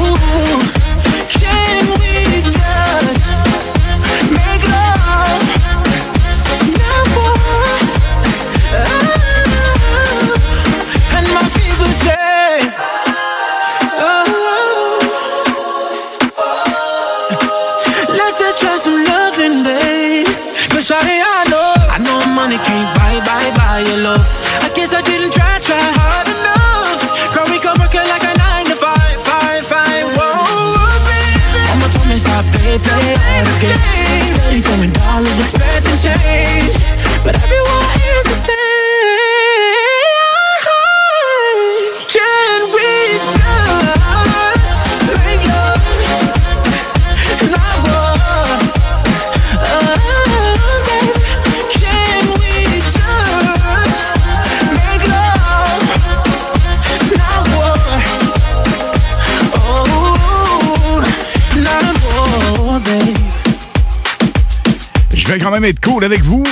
[65.46, 66.42] quand même être cool avec vous.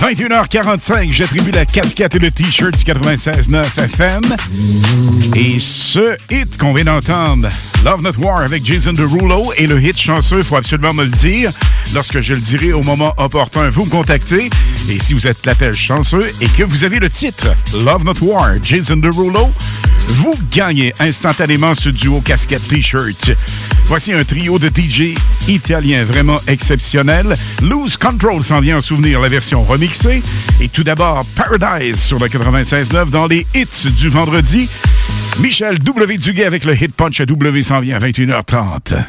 [0.00, 4.22] 21h45, j'attribue la casquette et le t-shirt du 96.9 FM.
[5.36, 7.46] Et ce hit qu'on vient d'entendre,
[7.84, 11.50] Love Not War avec Jason Derulo et le hit chanceux, faut absolument me le dire.
[11.92, 14.48] Lorsque je le dirai au moment opportun, vous me contactez.
[14.88, 17.48] Et si vous êtes l'appel chanceux et que vous avez le titre
[17.84, 19.50] Love Not War, Jason Derulo,
[20.08, 23.32] vous gagnez instantanément ce duo casquette T-shirt.
[23.84, 25.14] Voici un trio de DJ
[25.48, 27.34] italiens vraiment exceptionnel.
[27.62, 30.22] Loose Control s'en vient en souvenir la version remixée.
[30.60, 34.68] Et tout d'abord, Paradise sur le 96.9 dans les hits du vendredi.
[35.40, 36.18] Michel W.
[36.18, 39.04] Duguay avec le Hit Punch à W s'en vient à 21h30.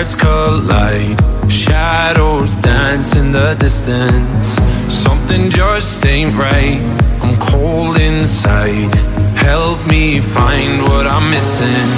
[0.00, 1.18] Hearts collide.
[1.50, 4.56] Shadows dance in the distance.
[4.88, 6.80] Something just ain't right.
[7.20, 8.94] I'm cold inside.
[9.36, 11.88] Help me find what I'm missing.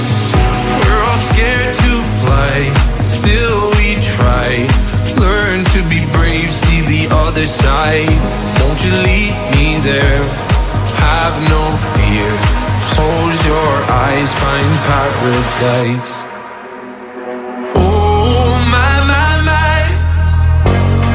[0.80, 1.92] We're all scared to
[2.22, 2.56] fly,
[2.98, 4.66] still we try.
[5.14, 8.18] Learn to be brave, see the other side.
[8.58, 10.22] Don't you leave me there?
[11.06, 11.62] Have no
[11.94, 12.30] fear.
[12.94, 13.74] Close your
[14.04, 16.41] eyes, find paradise.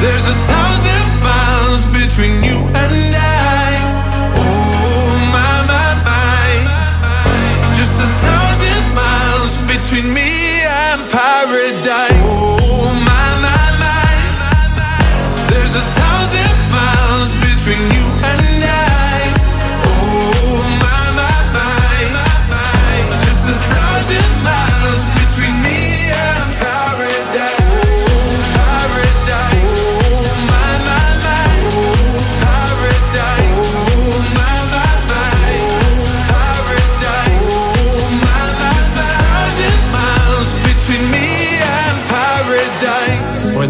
[0.00, 2.67] There's a thousand miles between you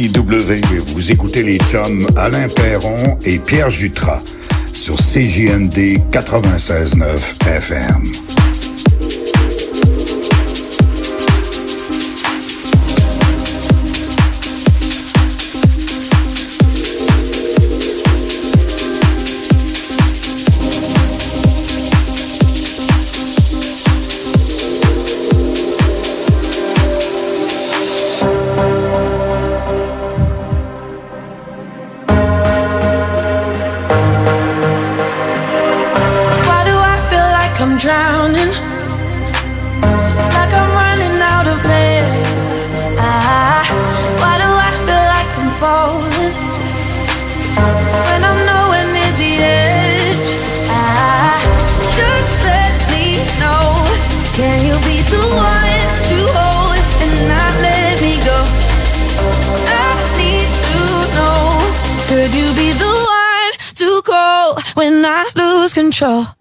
[0.00, 4.22] Vous écoutez les chums Alain Perron et Pierre Jutras
[4.72, 8.27] sur CJMD 96.9 FM.
[66.00, 66.37] Lose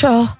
[0.00, 0.39] sure.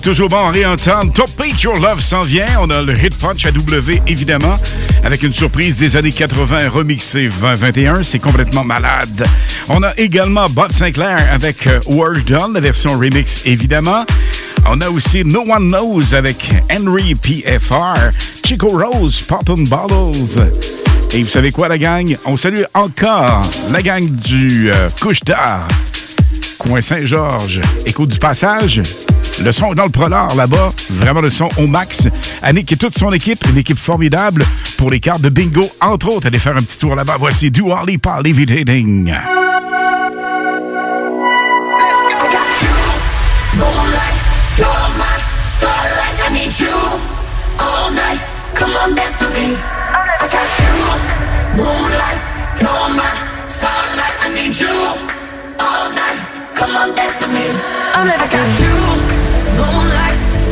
[0.00, 1.12] Toujours bon à réentendre.
[1.12, 1.30] Top
[1.60, 2.46] Your Love s'en vient.
[2.60, 4.56] On a le Hit Punch à W, évidemment,
[5.02, 8.04] avec une surprise des années 80 remixée 2021.
[8.04, 9.26] C'est complètement malade.
[9.68, 14.04] On a également Bob Sinclair avec euh, World Done, la version remix, évidemment.
[14.66, 18.12] On a aussi No One Knows avec Henry PFR,
[18.46, 20.42] Chico Rose, Poppin' Bottles.
[21.12, 22.16] Et vous savez quoi, la gang?
[22.24, 23.42] On salue encore
[23.72, 25.66] la gang du euh, Couche d'Art.
[26.58, 27.60] Coin Saint-Georges.
[27.84, 28.80] Écoute du passage.
[29.40, 30.70] Le son est dans le prolard là-bas.
[30.90, 32.08] Vraiment le son au max.
[32.42, 34.44] Annick et toute son équipe, une équipe formidable
[34.78, 35.62] pour les cartes de bingo.
[35.80, 37.16] Entre autres, allez faire un petit tour là-bas.
[37.18, 39.12] Voici Dua Lipa Levitating.
[43.54, 44.14] Moonlight,
[44.56, 46.16] you're my starlight.
[46.24, 46.72] I need you
[47.58, 48.20] all night.
[48.54, 49.56] Come on, dance with me.
[49.56, 51.62] I got you.
[51.62, 52.18] Moonlight,
[52.60, 53.12] you're my
[53.46, 54.16] starlight.
[54.24, 54.72] I need you
[55.60, 56.18] all night.
[56.54, 57.50] Come on, dance with me.
[57.94, 59.11] I'm never got you.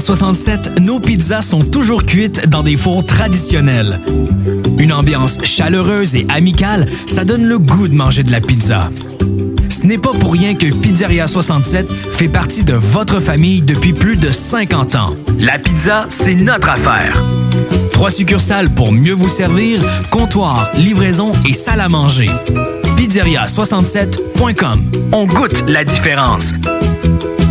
[0.00, 4.00] 67, nos pizzas sont toujours cuites dans des fours traditionnels.
[4.78, 8.88] Une ambiance chaleureuse et amicale, ça donne le goût de manger de la pizza.
[9.68, 14.16] Ce n'est pas pour rien que Pizzeria 67 fait partie de votre famille depuis plus
[14.16, 15.14] de 50 ans.
[15.38, 17.22] La pizza, c'est notre affaire.
[17.92, 22.30] Trois succursales pour mieux vous servir, comptoir, livraison et salle à manger.
[22.96, 24.80] Pizzeria67.com.
[25.12, 26.52] On goûte la différence.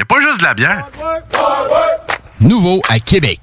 [0.00, 0.88] y a pas juste de la bière.
[2.40, 3.40] Nouveau à Québec.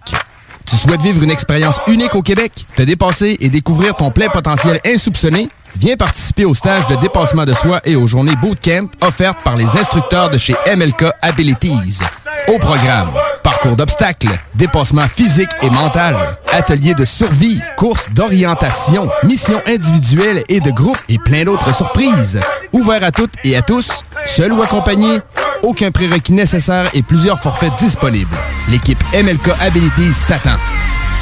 [0.66, 4.80] Tu souhaites vivre une expérience unique au Québec, te dépasser et découvrir ton plein potentiel
[4.86, 5.48] insoupçonné?
[5.76, 9.78] Viens participer au stage de dépassement de soi et aux journées bootcamp offertes par les
[9.78, 12.00] instructeurs de chez MLK Abilities.
[12.48, 13.12] Au programme,
[13.48, 16.18] Parcours d'obstacles, dépassement physique et mental,
[16.52, 22.42] ateliers de survie, courses d'orientation, missions individuelles et de groupe et plein d'autres surprises.
[22.74, 25.20] Ouvert à toutes et à tous, seul ou accompagné,
[25.64, 28.36] aucun prérequis nécessaire et plusieurs forfaits disponibles.
[28.70, 30.58] L'équipe MLK Abilities t'attend.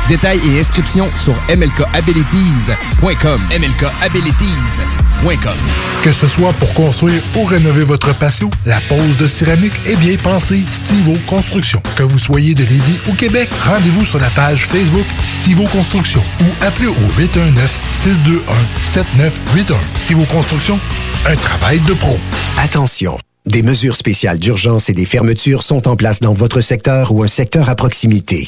[0.07, 3.41] Détails et inscriptions sur mlkabilities.com.
[3.49, 5.57] mlkabilities.com.
[6.03, 10.15] Que ce soit pour construire ou rénover votre patio, la pose de céramique est bien
[10.17, 11.81] pensée Stivo Construction.
[11.95, 16.45] Que vous soyez de Lévis ou Québec, rendez-vous sur la page Facebook Stivo Construction ou
[16.61, 19.77] appelez au 819-621-7981.
[19.95, 20.79] Stivo Construction,
[21.25, 22.19] un travail de pro.
[22.61, 23.17] Attention,
[23.47, 27.27] des mesures spéciales d'urgence et des fermetures sont en place dans votre secteur ou un
[27.27, 28.47] secteur à proximité.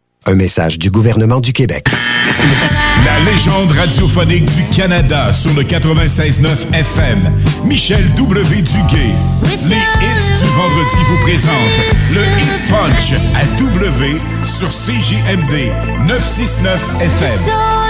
[0.27, 1.85] Un message du gouvernement du Québec.
[3.03, 7.19] La légende radiophonique du Canada sur le 96.9 FM.
[7.65, 8.61] Michel W.
[8.61, 9.15] Duguay.
[9.67, 15.71] Les hits du vendredi vous présentent le Hit Punch à W sur CJMD
[16.07, 17.80] 969 FM.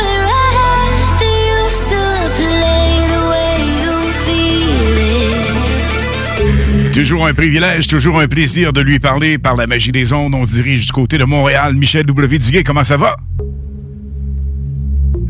[7.01, 10.35] Toujours un privilège, toujours un plaisir de lui parler par la magie des ondes.
[10.35, 11.73] On se dirige du côté de Montréal.
[11.73, 12.37] Michel W.
[12.37, 13.17] Duguay, comment ça va?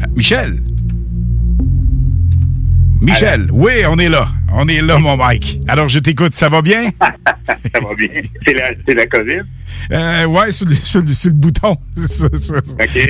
[0.01, 0.07] Ah,
[3.01, 3.47] Michel?
[3.51, 4.27] Oui, on est là.
[4.53, 5.59] On est là, mon Mike.
[5.67, 6.83] Alors, je t'écoute, ça va bien?
[6.99, 8.21] ça va bien.
[8.45, 9.41] C'est la, c'est la COVID?
[9.91, 12.61] Euh, ouais, sur le, sur le- sur le bouton, sur, sur-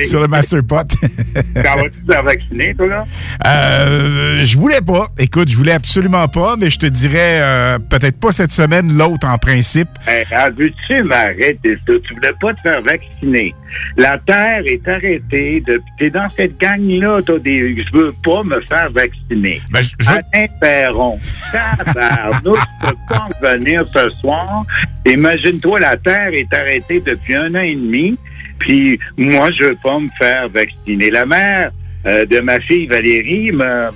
[0.06, 0.76] sur le Masterpot.
[0.84, 3.04] T'en vas-tu te faire vacciner, toi, là?
[3.46, 5.08] Euh, je voulais pas.
[5.18, 9.26] Écoute, je voulais absolument pas, mais je te dirais euh, peut-être pas cette semaine, l'autre
[9.26, 9.88] en principe.
[10.06, 11.92] Hey, ah, veux-tu m'arrêter ça?
[12.06, 13.52] Tu voulais pas te faire vacciner.
[13.96, 15.60] La Terre est arrêtée.
[15.66, 15.80] De...
[15.98, 17.20] T'es dans cette gang-là.
[17.26, 17.74] T'as des...
[17.76, 19.60] Je veux pas me faire vacciner.
[19.70, 21.18] Ben, Alain Perron.
[21.52, 24.64] Tabarnouche, tu peux pas venir ce soir.
[25.06, 28.16] Imagine-toi, la Terre est arrêtée depuis un an et demi.
[28.58, 31.10] Puis moi, je veux pas me faire vacciner.
[31.10, 31.70] La mère
[32.04, 33.90] euh, de ma fille Valérie m'a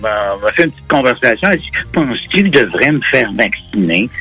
[0.53, 1.49] fait une petite conversation.
[1.51, 4.09] Elle dit Penses-tu que je devrais me faire vacciner?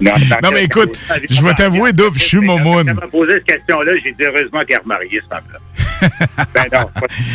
[0.00, 0.10] Non,
[0.42, 0.98] Non, mais écoute,
[1.30, 2.88] je vais t'avouer, Double, je suis momoun.
[2.88, 3.92] Elle m'a posé cette question-là.
[4.02, 5.58] J'ai dit heureusement qu'elle est remariée, ce femme-là.
[6.54, 6.86] ben non,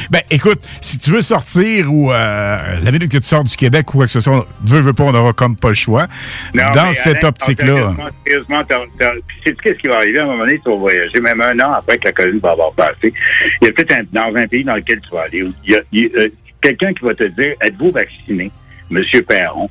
[0.09, 3.93] Ben, écoute, si tu veux sortir ou euh, la minute que tu sors du Québec
[3.93, 6.07] ou quoi que ce soit, veux, veux pas, on aura comme pas le choix.
[6.53, 7.93] Non, Dans cette optique-là.
[8.25, 10.59] Sérieusement, sais-tu qu'est-ce qui va arriver à un moment donné?
[10.63, 13.13] Tu vas voyager, même un an après que la COVID va avoir passé.
[13.61, 15.75] Il y a peut-être dans un pays dans lequel tu vas aller, où il y
[15.75, 16.29] a, il y a, euh,
[16.61, 18.51] quelqu'un qui va te dire, êtes-vous vacciné,
[18.89, 19.69] Monsieur Perron?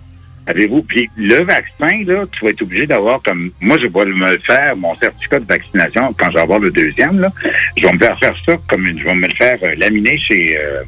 [0.49, 0.83] Avez-vous?
[0.83, 3.51] Puis le vaccin, là, tu vas être obligé d'avoir comme.
[3.61, 6.70] Moi, je vais me le faire, mon certificat de vaccination, quand je vais avoir le
[6.70, 7.31] deuxième, là,
[7.77, 8.99] je vais me faire faire ça comme une.
[8.99, 10.57] Je vais me le faire euh, laminer chez.
[10.59, 10.83] Euh,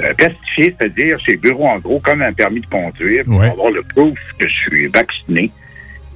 [0.00, 3.50] euh, plastifié, c'est-à-dire chez Bureau en gros, comme un permis de conduire, pour Ouais.
[3.50, 5.50] avoir le proof que je suis vacciné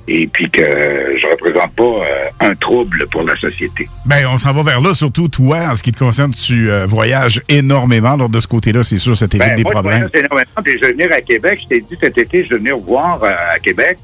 [0.08, 3.86] et puis que je représente pas euh, un trouble pour la société.
[4.06, 6.86] Ben, on s'en va vers là, surtout toi, en ce qui te concerne, tu euh,
[6.86, 8.14] voyages énormément.
[8.14, 9.98] Alors, de ce côté-là, c'est sûr, ça t'évite Ben, des moi, je problèmes.
[10.10, 11.60] voyage énormément, puis je vais venir à Québec.
[11.62, 13.98] Je t'ai dit cet été, je vais venir voir euh, à Québec.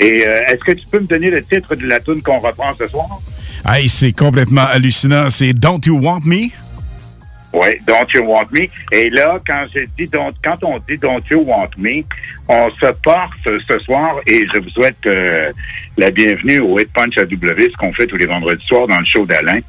[0.00, 2.88] Et est-ce que tu peux me donner le titre de la tune qu'on reprend ce
[2.88, 3.06] soir?
[3.64, 5.30] Hey, c'est complètement hallucinant.
[5.30, 6.48] C'est Don't You Want Me?
[7.54, 8.66] Oui, Don't You Want Me?
[8.90, 12.02] Et là, quand j'ai dit don't, quand on dit Don't You Want Me,
[12.48, 15.52] on se porte ce soir et je vous souhaite euh,
[15.96, 18.98] la bienvenue au Hit Punch à W, ce qu'on fait tous les vendredis soirs dans
[18.98, 19.60] le show d'Alain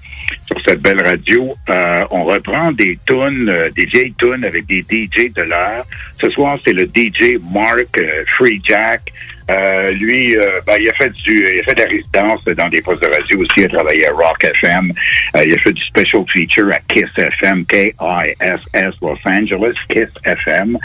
[0.41, 1.53] sur cette belle radio.
[1.69, 5.85] Euh, on reprend des tunes, euh, des vieilles tunes avec des DJ de l'heure.
[6.11, 9.01] Ce soir, c'est le DJ Mark euh, Free Jack.
[9.49, 12.67] Euh, lui, euh, ben, il a fait du, il a fait de la résidence dans
[12.67, 13.51] des postes de radio aussi.
[13.57, 14.91] Il a travaillé à Rock FM.
[15.35, 20.77] Euh, il a fait du special feature à Kiss FM, K-I-S-S Los Angeles, Kiss FM.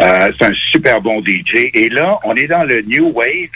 [0.00, 1.70] Euh, c'est un super bon DJ.
[1.74, 3.50] Et là, on est dans le New Wave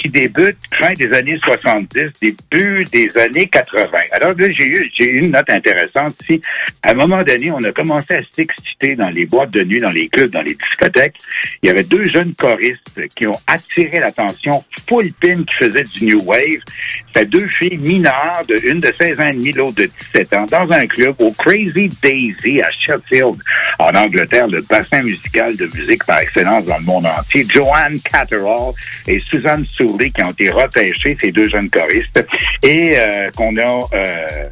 [0.00, 3.86] qui débute fin des années 70, début des années 80.
[4.12, 6.40] Alors là, j'ai eu, j'ai eu une note intéressante ici.
[6.82, 9.90] À un moment donné, on a commencé à s'exciter dans les boîtes de nuit, dans
[9.90, 11.16] les clubs, dans les discothèques.
[11.62, 14.52] Il y avait deux jeunes choristes qui ont attiré l'attention
[14.88, 16.60] full pin qui faisaient du New Wave.
[17.06, 20.46] C'était deux filles mineures, de, une de 16 ans et demi, l'autre de 17 ans,
[20.46, 23.36] dans un club au Crazy Daisy à Sheffield,
[23.78, 27.46] en Angleterre, le bassin musical de musique par excellence dans le monde entier.
[27.48, 28.72] Joanne Catterall
[29.06, 32.24] et Suzanne Qui ont été repêchés, ces deux jeunes choristes,
[32.62, 34.48] et euh, qu'on a euh,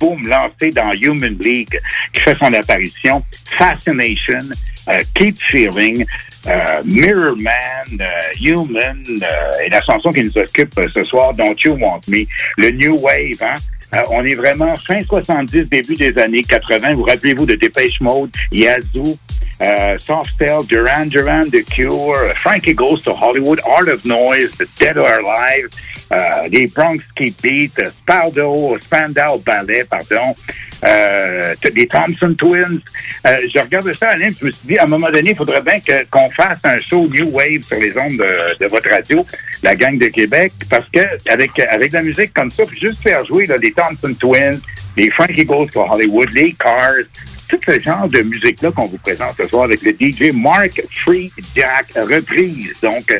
[0.00, 1.78] boom, lancé dans Human League,
[2.12, 3.22] qui fait son apparition.
[3.46, 4.38] Fascination,
[4.88, 6.04] euh, Keep Feeling,
[6.46, 8.08] euh, Mirror Man,
[8.40, 9.02] Human,
[9.64, 12.24] et la chanson qui nous occupe ce soir, Don't You Want Me,
[12.58, 13.56] le New Wave, hein?
[14.10, 16.94] On est vraiment fin 70, début des années 80.
[16.94, 19.16] Vous rappelez-vous de Dépêche Mode, Yazoo,
[19.60, 24.98] euh, Softel, Duran Duran, The Cure, Frankie Goes to Hollywood, Art of Noise, The Dead
[24.98, 25.68] or Alive,
[26.12, 30.36] euh, les Bronx Keep Beat, Spaldo, Spandau Ballet, pardon,
[30.84, 32.80] euh, les Thompson Twins.
[33.26, 35.62] Euh, je regardais ça, Alain, je me suis dit, à un moment donné, il faudrait
[35.62, 35.80] bien
[36.10, 39.26] qu'on fasse un show New Wave sur les ondes de, de votre radio,
[39.62, 43.24] la gang de Québec, parce que avec, avec la musique comme ça, puis juste faire
[43.24, 44.60] jouer là, les Thompson Twins,
[44.96, 46.92] les Frankie Goes to Hollywood, les Cars,
[47.48, 51.30] tout ce genre de musique-là qu'on vous présente ce soir avec le DJ Mark Free
[51.54, 52.74] Jack reprise.
[52.82, 53.12] Donc,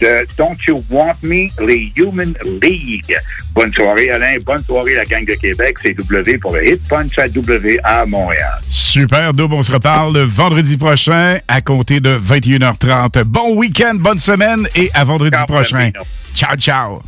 [0.00, 3.16] de Don't You Want Me, les Human League.
[3.52, 4.36] Bonne soirée, Alain.
[4.44, 5.76] Bonne soirée, la gang de Québec.
[5.80, 8.58] C'est W pour le Hit Punch à W à Montréal.
[8.62, 9.54] Super, Double.
[9.54, 13.24] On se reparle le vendredi prochain à compter de 21h30.
[13.24, 15.90] Bon week-end, bonne semaine et à vendredi prochain.
[16.34, 17.02] Ciao, ciao.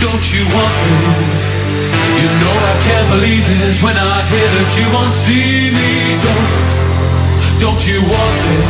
[0.00, 1.51] Don't you want me?
[2.22, 5.90] You know I can't believe it when I hear that you won't see me.
[6.22, 6.46] Don't,
[7.58, 8.62] don't you want me?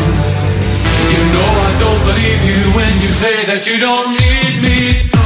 [1.13, 5.22] You know I don't believe you when you say that you don't need me.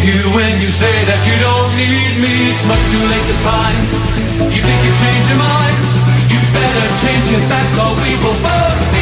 [0.00, 2.32] Believe you when you say that you don't need me.
[2.50, 3.76] It's much too late to find.
[4.52, 5.76] You think you've changed your mind?
[6.30, 8.99] You better change your back or we will both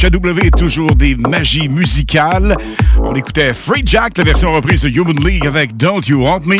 [0.00, 2.56] Hit Punch à W, toujours des magies musicales.
[3.02, 6.56] On écoutait Free Jack, la version reprise de Human League avec Don't You Want Me.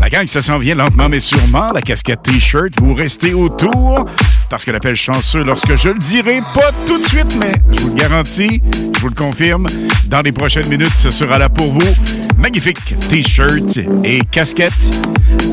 [0.00, 1.72] La gang, ça s'en vient lentement mais sûrement.
[1.72, 4.06] La casquette T-shirt, vous restez autour.
[4.50, 7.88] Parce que l'appel chanceux, lorsque je le dirai, pas tout de suite, mais je vous
[7.88, 8.62] le garantis,
[8.94, 9.66] je vous le confirme,
[10.06, 11.94] dans les prochaines minutes, ce sera là pour vous.
[12.38, 14.72] Magnifique T-shirt et casquette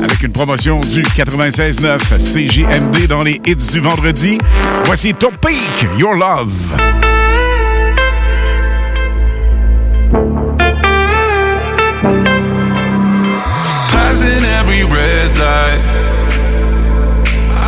[0.02, 4.38] avec une promotion du 96.9 CJMD dans les hits du vendredi.
[4.84, 6.52] Voici Topic, Your Love.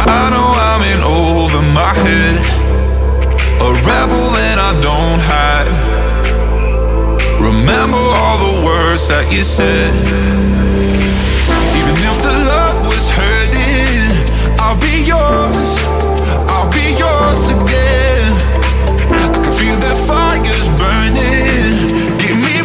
[0.06, 2.36] I know I'm in over my head
[3.60, 5.70] A rebel and I don't hide.
[7.40, 9.92] Remember all the words that you said.
[11.78, 14.10] Even if the love was hurting
[14.60, 15.70] I'll be yours.
[16.52, 18.32] I'll be yours again.
[19.08, 21.54] I can feel that fire's burning.
[22.34, 22.56] Me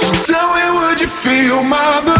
[0.00, 2.17] So tell me would you feel my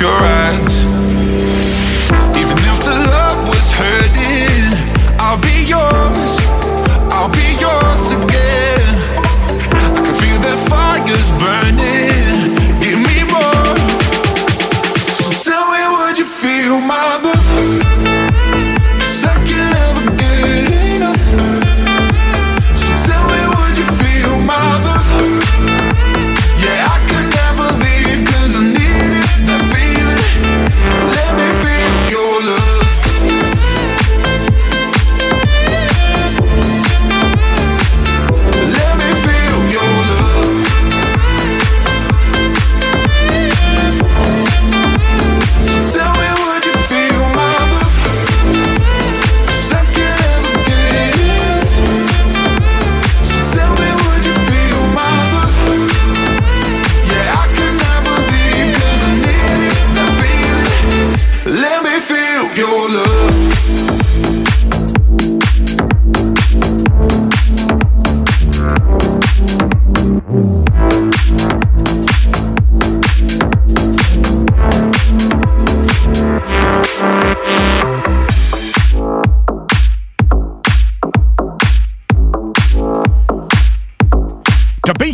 [0.00, 0.39] you're right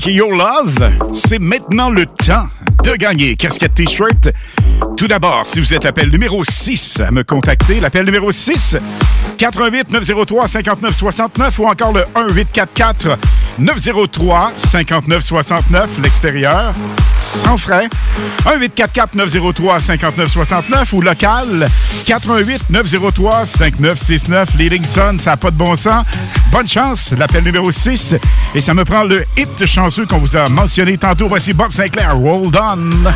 [0.09, 2.49] Your Love, c'est maintenant le temps
[2.85, 3.35] de gagner.
[3.35, 4.29] Casquette T-shirt.
[4.97, 8.77] Tout d'abord, si vous êtes l'appel numéro 6 à me contacter, l'appel numéro 6,
[9.37, 13.19] 88 903 59 69 ou encore le 1844
[13.59, 16.75] 903 59 69, l'extérieur,
[17.19, 17.89] sans frais.
[18.45, 21.69] 1844 903 59 69 ou local
[22.07, 26.05] 88 903 5969 Leading Sun, ça n'a pas de bon sens.
[26.51, 28.15] Bonne chance, l'appel numéro 6.
[28.55, 31.29] Et ça me prend le hit chanceux qu'on vous a mentionné tantôt.
[31.29, 33.11] Voici Bob Sinclair, Hold On.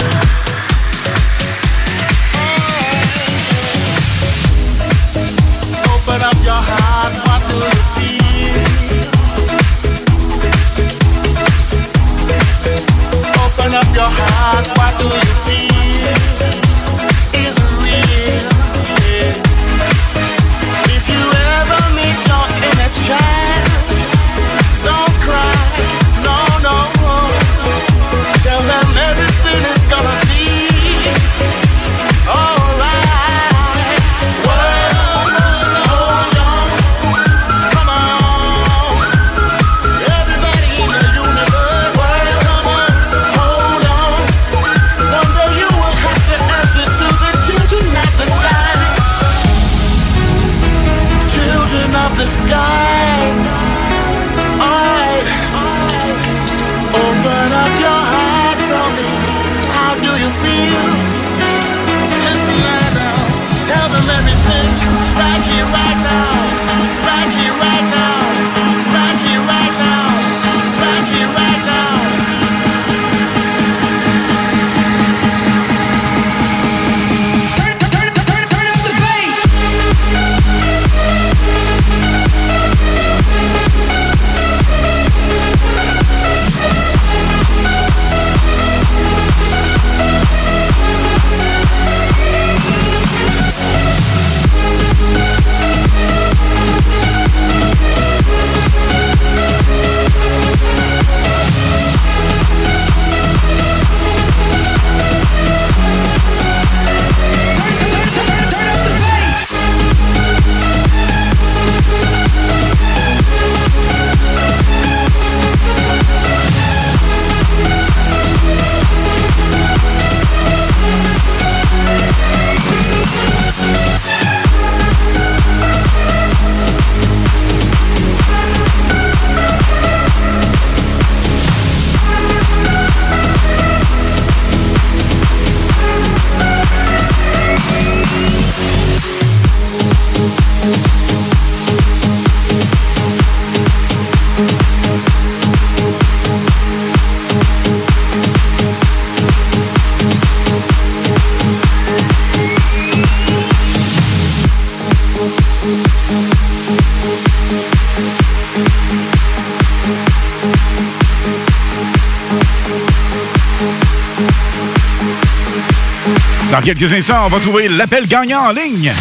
[166.60, 168.92] Dans quelques instants, on va trouver l'appel gagnant en ligne.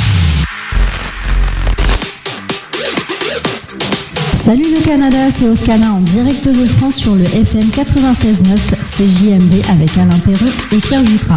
[4.41, 9.98] Salut le Canada, c'est Oscana en direct de France sur le FM 96.9 CJMD avec
[9.98, 11.36] Alain Perreux et Pierre Jutras.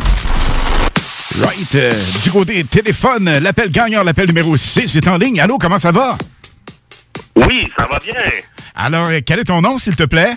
[1.40, 1.74] Right.
[1.74, 1.93] euh,
[2.23, 5.40] du côté téléphone, l'appel gagnant, l'appel numéro 6 est en ligne.
[5.40, 6.16] Allô, comment ça va?
[7.35, 8.15] Oui, ça va bien.
[8.77, 10.36] Alors, euh, quel est ton nom, s'il te plaît?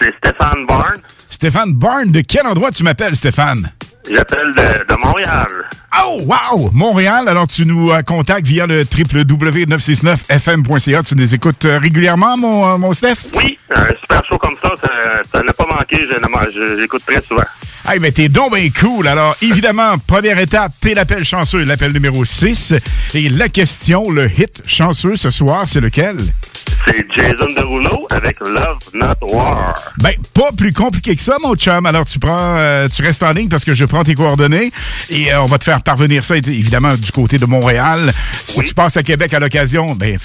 [0.00, 1.02] C'est Stéphane Barnes.
[1.28, 2.12] Stéphane Barnes.
[2.12, 3.72] De quel endroit tu m'appelles, Stéphane?
[4.08, 5.65] J'appelle de, de Montréal.
[6.04, 6.70] Oh, wow!
[6.72, 11.02] Montréal, alors tu nous euh, contactes via le www.969fm.ca.
[11.02, 13.16] Tu nous écoutes euh, régulièrement, mon, euh, mon Steph?
[13.34, 14.68] Oui, un super show comme ça,
[15.32, 16.06] ça n'a pas manqué.
[16.78, 17.42] J'écoute très souvent.
[17.88, 19.06] Hey, mais t'es donc bien cool.
[19.06, 22.74] Alors, évidemment, première étape, t'es l'appel chanceux, l'appel numéro 6.
[23.14, 26.16] Et la question, le hit chanceux ce soir, c'est lequel?
[26.84, 29.74] C'est Jason Derulo avec Love Not War.
[29.98, 31.86] Ben, pas plus compliqué que ça, mon chum.
[31.86, 34.72] Alors, tu prends, euh, tu restes en ligne parce que je prends tes coordonnées
[35.08, 38.12] et euh, on va te faire parvenir ça, évidemment, du côté de Montréal.
[38.44, 40.18] Si tu passes à Québec à l'occasion, ben,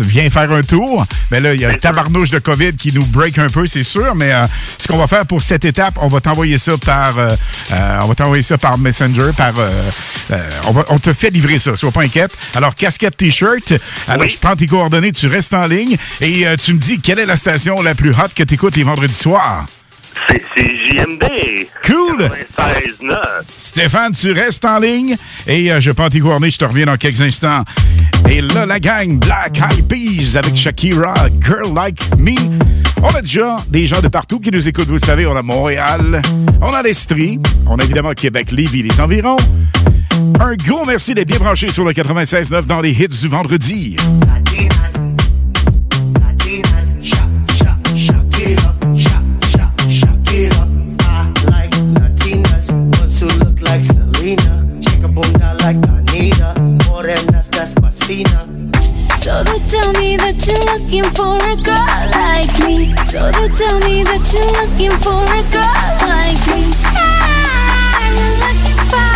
[0.00, 1.06] viens faire un tour.
[1.30, 3.84] Mais là, il y a le tabarnouche de COVID qui nous break un peu, c'est
[3.84, 4.16] sûr.
[4.16, 4.44] Mais euh,
[4.78, 7.30] ce qu'on va faire pour cette étape, on va t'envoyer ça par, euh,
[7.70, 9.54] euh, on va t'envoyer ça par Messenger, par,
[10.66, 11.76] on, va, on te fait livrer ça.
[11.76, 12.36] Sois pas inquiète.
[12.56, 13.74] Alors, casquette, t-shirt.
[14.08, 17.26] Alors, je prends tes coordonnées, tu restes en ligne et tu me dis quelle est
[17.26, 19.66] la station la plus hot que tu écoutes les vendredis soirs.
[20.28, 21.66] C'est JMD.
[21.84, 22.28] Cool!
[22.56, 23.18] 96.9.
[23.48, 25.16] Stéphane, tu restes en ligne
[25.46, 27.62] et euh, je tes coordonnées, je te reviens dans quelques instants.
[28.28, 31.14] Et là, la gang Black Eyed Peas avec Shakira,
[31.44, 32.34] Girl Like Me.
[33.02, 36.22] On a déjà des gens de partout qui nous écoutent, vous savez, on a Montréal,
[36.60, 39.36] on a l'Estrie, on a évidemment Québec, Lévis, les environs.
[40.40, 43.96] Un gros merci d'être bien branché sur le 96.9 dans les hits du vendredi.
[57.56, 58.44] Más fina.
[59.16, 62.94] So they tell me that you're looking for a girl like me.
[63.04, 66.68] So they tell me that you're looking for a girl like me.
[66.84, 69.08] Ah, you're looking for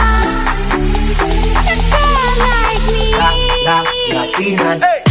[1.69, 3.12] a girl like me.
[3.65, 3.85] La,
[4.15, 4.81] Latinas.
[4.81, 5.03] Hey,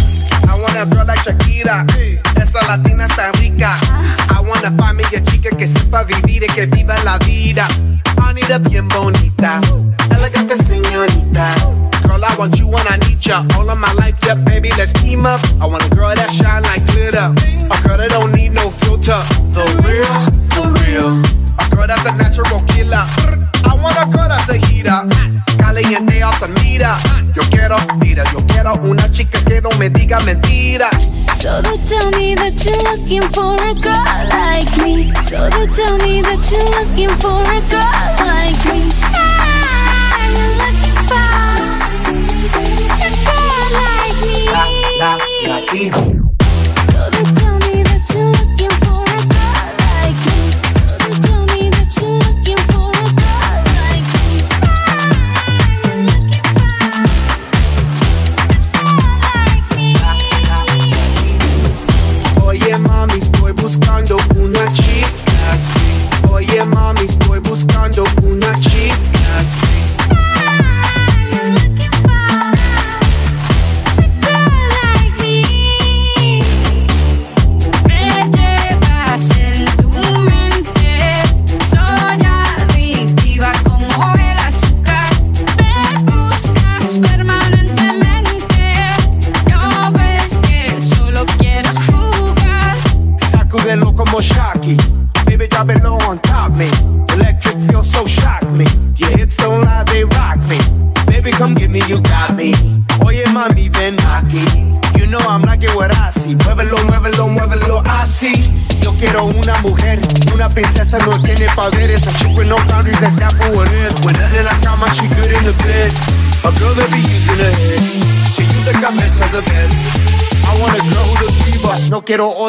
[0.49, 1.85] I want a girl like Shakira.
[2.35, 3.77] Esa latina está rica.
[4.29, 7.67] I want to find me a chica que sepa vivir y que viva la vida.
[8.25, 9.61] Anita bien bonita.
[12.19, 13.45] Girl, I want you when I need ya.
[13.55, 15.39] All of my life, yeah, baby, let's team up.
[15.61, 17.31] I want a girl that shine like glitter.
[17.71, 19.21] A girl that don't need no filter.
[19.55, 20.11] The real,
[20.51, 21.21] for real.
[21.59, 23.05] A girl that's a natural killer.
[23.63, 25.07] I want a girl that's a heater.
[25.57, 26.99] Caliente off the mira.
[27.35, 30.89] Yo quiero, mira, yo quiero una chica que no me diga mentira.
[31.33, 35.13] So they tell me that you're looking for a girl like me.
[35.23, 39.08] So they tell me that you're looking for a girl like me.
[45.49, 46.28] La,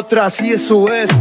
[0.01, 1.11] otras y eso es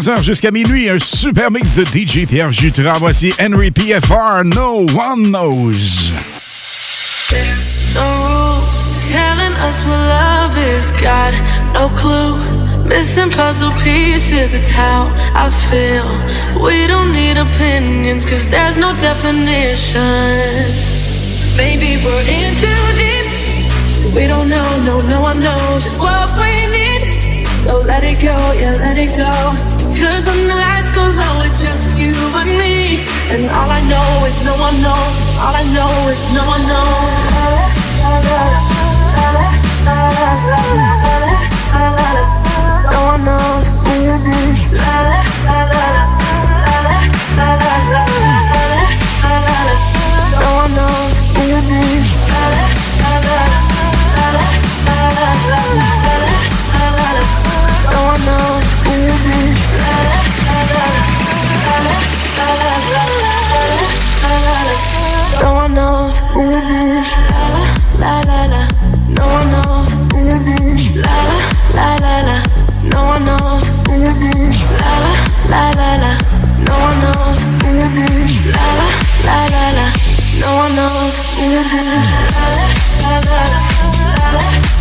[0.00, 2.98] 23h jusqu'à minuit, un super mix de DJ Pierre Jutras.
[2.98, 6.10] Voici Henry PFR, No One Knows.
[7.28, 10.90] There's no rules telling us what love is.
[10.92, 11.34] Got
[11.74, 12.38] no clue.
[12.86, 16.08] Missing puzzle pieces, it's how I feel.
[16.64, 20.00] We don't need opinions, cause there's no definition.
[21.58, 24.14] Maybe we're in too deep.
[24.14, 27.44] We don't know, no, no one knows just what we need.
[27.60, 29.79] So let it go, yeah, let it go.
[30.00, 33.04] Cause when the lights go low, it's just you and me.
[33.32, 35.16] And all I know is no one knows.
[35.38, 37.30] All I know is no one knows.
[42.90, 43.64] No one knows.
[43.92, 44.00] No
[50.56, 51.10] one knows.
[57.90, 58.59] No one knows.
[65.40, 66.20] No one knows.
[66.20, 67.10] No one knows.
[67.98, 68.62] La la la la.
[69.08, 69.88] No one knows.
[69.92, 70.80] No one.
[71.04, 71.38] La la
[71.74, 72.36] la la la.
[72.82, 73.64] No one knows.
[73.68, 74.20] No one.
[74.84, 75.14] La la
[75.50, 76.12] la la la.
[76.66, 77.38] No one knows.
[77.40, 78.04] No one.
[78.54, 78.88] La la
[79.26, 79.86] la la la.
[80.40, 81.14] No one knows.
[81.30, 82.08] No one.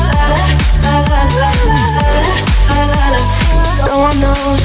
[3.86, 4.60] No one knows.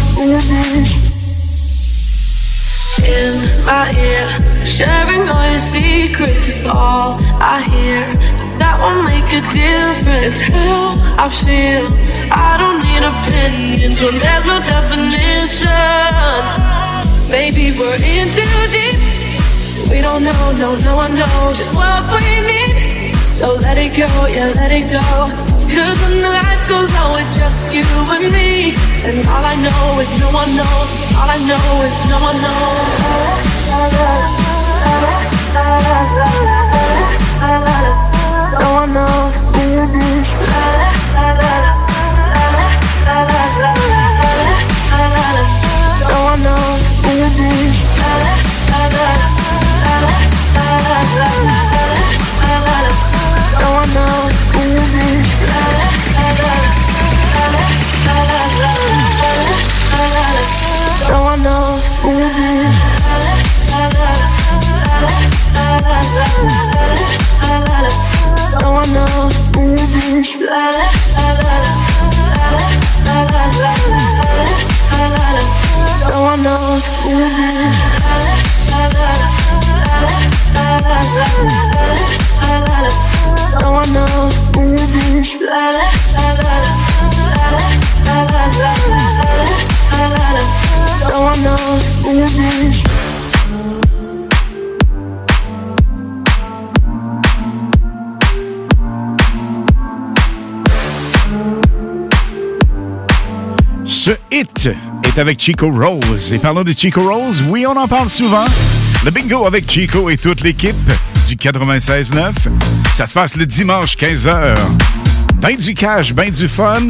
[3.03, 3.35] In
[3.65, 4.29] my ear,
[4.65, 8.13] sharing all your secrets is all I hear.
[8.37, 10.39] But that won't make a difference.
[10.39, 11.85] How I feel,
[12.31, 15.71] I don't need opinions when there's no definition.
[17.29, 18.99] Maybe we're in too deep.
[19.89, 22.70] We don't know, no, no one knows just what we need.
[23.41, 25.01] So let it go, yeah, let it go.
[25.01, 28.77] Cause when the lights go low, it's just you and me.
[29.01, 30.89] And all I know is no one knows.
[31.17, 32.85] All I know is no one knows.
[38.61, 39.33] No one knows.
[46.13, 46.91] No one knows.
[51.65, 51.70] No
[61.11, 62.81] no one knows who it is.
[68.61, 70.37] No one knows who it is.
[76.07, 77.75] No one knows who it is.
[83.59, 85.27] No one knows who it is.
[103.85, 104.69] Ce hit
[105.03, 106.33] est avec Chico Rose.
[106.33, 108.45] Et parlant de Chico Rose, oui, on en parle souvent.
[109.05, 110.75] Le bingo avec Chico et toute l'équipe
[111.27, 112.31] du 96.9.
[112.95, 114.55] Ça se passe le dimanche 15h.
[115.41, 116.87] Ben du cash, ben du fun,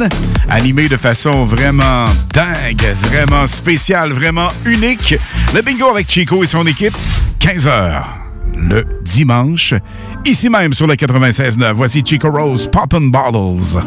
[0.48, 2.04] animé de façon vraiment
[2.34, 5.14] dingue, vraiment spéciale, vraiment unique.
[5.54, 6.94] Le bingo avec Chico et son équipe,
[7.40, 8.02] 15h
[8.54, 9.74] le dimanche,
[10.24, 11.72] ici même sur le 96.9.
[11.72, 13.80] Voici Chico Rose, Poppin' Bottles.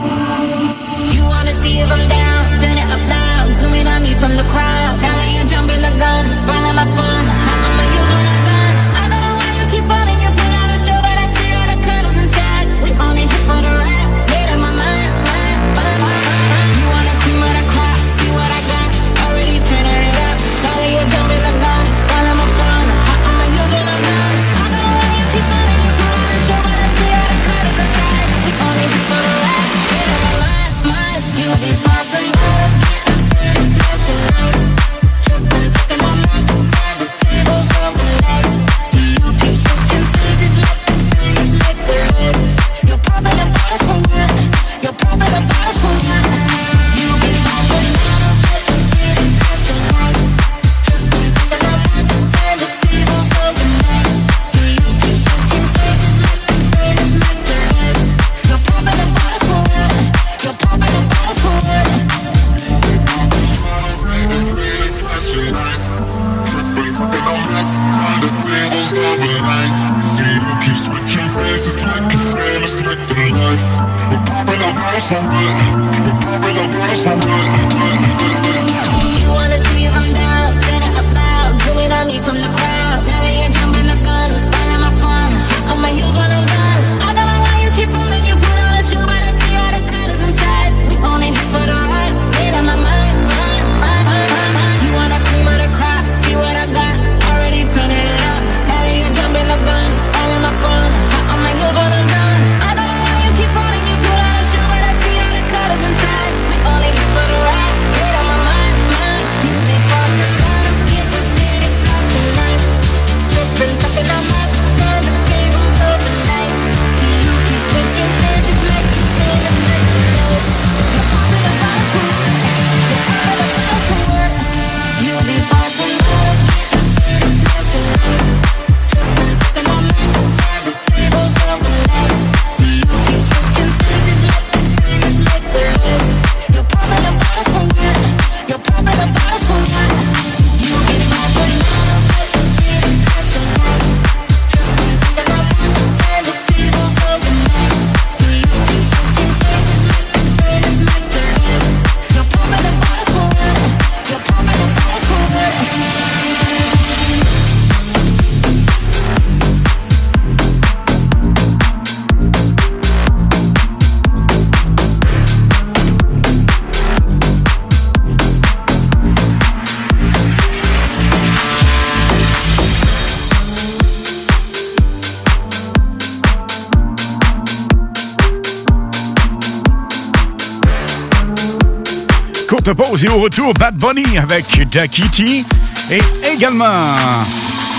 [183.85, 185.45] Bunny avec Jackie T.
[185.91, 186.01] Et
[186.33, 186.95] également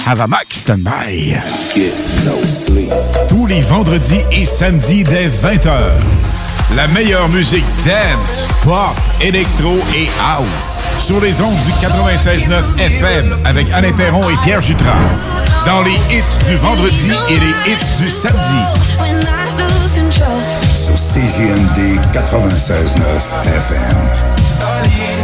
[0.06, 1.34] Havamax Standby.
[3.28, 5.72] Tous les vendredis et samedis dès 20h.
[6.76, 10.46] La meilleure musique dance, pop, électro et house.
[10.96, 14.94] Sur les ondes du 96.9 FM avec Alain Perron et Pierre Jutras.
[15.64, 18.62] Dans les hits du vendredi et les hits du samedi.
[20.72, 23.02] Sur CJMD 96.9
[23.56, 25.15] FM.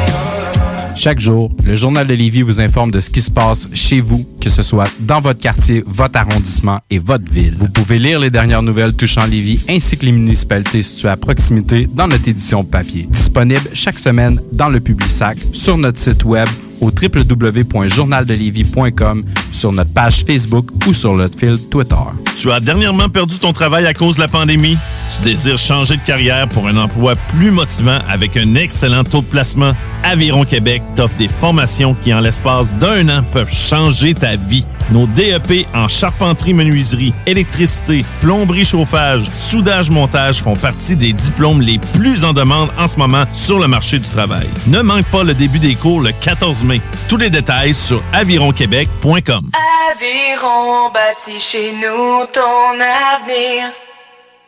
[1.04, 4.24] Chaque jour, le Journal de Lévis vous informe de ce qui se passe chez vous,
[4.40, 7.56] que ce soit dans votre quartier, votre arrondissement et votre ville.
[7.58, 11.88] Vous pouvez lire les dernières nouvelles touchant Lévis ainsi que les municipalités situées à proximité
[11.92, 13.08] dans notre édition papier.
[13.10, 16.48] Disponible chaque semaine dans le Publisac, sur notre site web
[16.80, 21.96] au www.journaldelévis.com, sur notre page Facebook ou sur notre fil Twitter.
[22.40, 24.78] Tu as dernièrement perdu ton travail à cause de la pandémie?
[25.16, 29.26] Tu désires changer de carrière pour un emploi plus motivant avec un excellent taux de
[29.26, 29.72] placement?
[30.04, 34.66] Aviron Québec t'offre des formations qui, en l'espace d'un an, peuvent changer ta vie.
[34.90, 41.78] Nos DEP en charpenterie, menuiserie, électricité, plomberie, chauffage, soudage, montage font partie des diplômes les
[41.78, 44.48] plus en demande en ce moment sur le marché du travail.
[44.66, 46.80] Ne manque pas le début des cours le 14 mai.
[47.08, 49.50] Tous les détails sur avironquebec.com.
[49.92, 53.70] Aviron bâti chez nous ton avenir.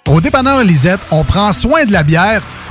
[0.09, 2.43] Au dépanneur Lisette, on prend soin de la bière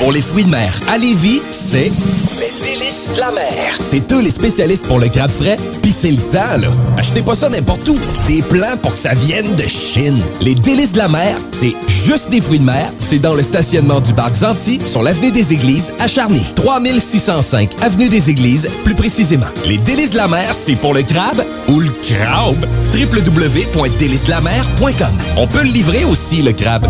[0.00, 1.92] Pour les fruits de mer à Lévis, c'est
[2.40, 3.44] les délices de la mer.
[3.78, 6.68] C'est eux les spécialistes pour le crabe frais, puis c'est le temps, là.
[6.96, 7.98] Achetez pas ça n'importe où.
[8.26, 10.18] Des plans pour que ça vienne de Chine.
[10.40, 12.88] Les délices de la mer, c'est juste des fruits de mer.
[12.98, 16.40] C'est dans le stationnement du parc Zanti, sur l'avenue des Églises, à Charny.
[16.56, 19.48] 3605 avenue des Églises, plus précisément.
[19.66, 22.66] Les délices de la mer, c'est pour le crabe ou le crabe.
[22.94, 26.86] www.délicesdelamer.com On peut le livrer aussi, le crabe.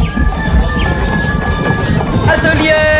[2.28, 2.99] Atelier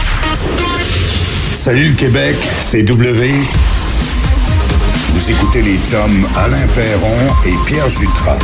[1.51, 3.29] Salut le Québec, c'est W.
[5.13, 8.39] Vous écoutez les chums Alain Perron et Pierre Jutras.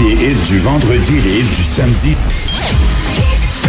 [0.00, 2.16] Les hits du vendredi et les hits du samedi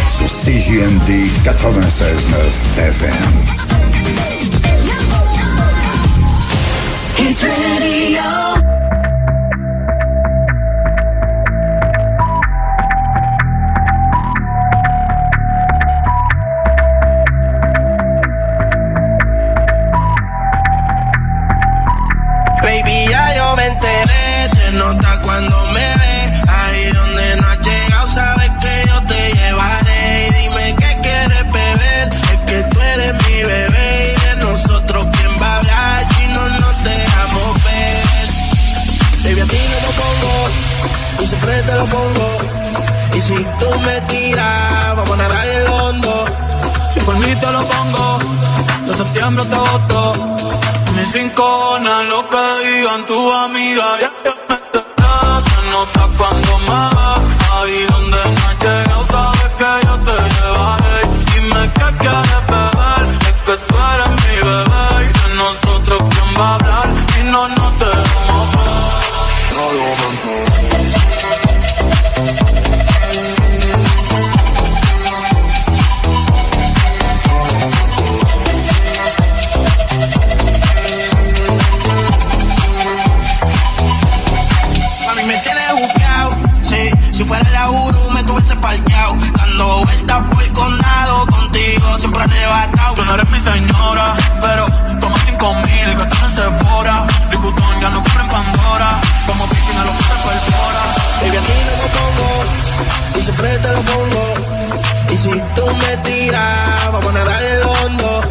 [0.07, 3.11] sur CJMD 96.9 FM.
[25.42, 26.42] Cuando me ve.
[26.48, 30.28] Ahí donde no has llegado, sabes que yo te llevaré.
[30.28, 34.16] Y dime qué quieres beber, es que tú eres mi bebé.
[34.16, 38.04] Y de nosotros, ¿quién va a hablar si no nos dejamos ver?
[39.24, 42.38] Baby, a ti no lo pongo, siempre te lo pongo.
[43.14, 46.26] Y si tú me tiras, vamos a nadar el hondo.
[46.94, 48.20] Si por mí te lo pongo,
[48.88, 50.32] de septiembre hasta agosto.
[50.96, 51.78] Mis cinco
[52.10, 53.86] lo que digan tu amiga.
[54.00, 54.20] Se
[55.72, 57.22] nota cuando me vas.
[57.56, 60.98] Ahí donde no has llegado, sabes que yo te llevaré.
[61.31, 64.85] Dime qué quieres beber, es que tú eres mi bebé.
[65.03, 66.88] Y de nosotros, ¿quién va a hablar?
[67.14, 68.81] Si no, no te vamos a
[69.57, 70.51] Mami,
[92.44, 92.94] arrebatado.
[92.96, 94.66] Tú no eres mi señora, pero
[95.00, 97.08] toma cinco mil, gastame en Sephora.
[97.32, 99.02] Louis ya no compra en Pandora.
[99.28, 100.82] Como piscina, lo que te perfora.
[101.22, 104.34] Baby, a ti no me pongo, y siempre te lo pongo.
[105.12, 108.22] Y si tú me tiras, vamos a nadar el hondo.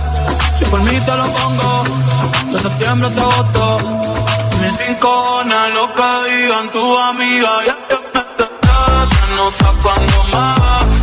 [0.59, 1.85] Si por mí te lo pongo,
[2.53, 3.79] de septiembre hasta agosto.
[4.61, 5.43] Mis cinco
[5.75, 7.51] lo que digan tu amiga.
[7.67, 9.07] Ya, ya, ya, ya, ya.
[9.11, 11.00] Se nota cuando me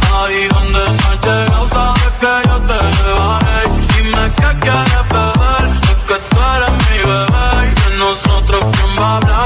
[8.99, 9.36] I'm not.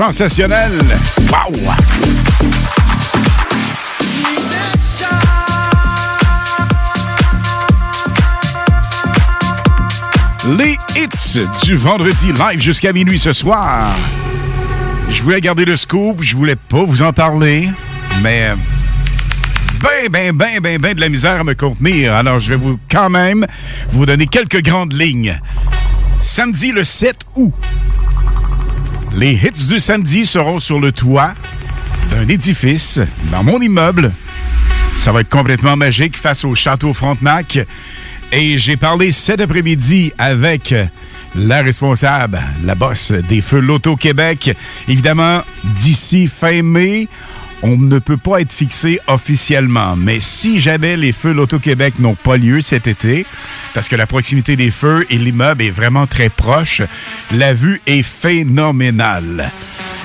[0.00, 0.78] Vibe sensationnelle.
[1.30, 1.52] Wow!
[10.56, 13.94] Les hits du vendredi live jusqu'à minuit ce soir.
[15.08, 17.68] Je voulais garder le scoop, je voulais pas vous en parler,
[18.22, 18.50] mais
[19.82, 22.14] ben, ben, ben, ben, ben de la misère à me contenir.
[22.14, 23.46] Alors, je vais vous quand même
[23.90, 25.38] vous donner quelques grandes lignes.
[26.22, 27.54] Samedi le 7 août,
[29.14, 31.34] les hits du samedi seront sur le toit
[32.10, 33.00] d'un édifice
[33.30, 34.12] dans mon immeuble.
[34.96, 37.58] Ça va être complètement magique face au château Frontenac.
[38.32, 40.74] Et j'ai parlé cet après-midi avec
[41.34, 44.56] la responsable, la boss des Feux Loto-Québec.
[44.88, 45.42] Évidemment,
[45.80, 47.08] d'ici fin mai,
[47.62, 49.96] on ne peut pas être fixé officiellement.
[49.96, 53.26] Mais si jamais les Feux Loto-Québec n'ont pas lieu cet été,
[53.74, 56.82] parce que la proximité des feux et l'immeuble est vraiment très proche,
[57.32, 59.50] la vue est phénoménale.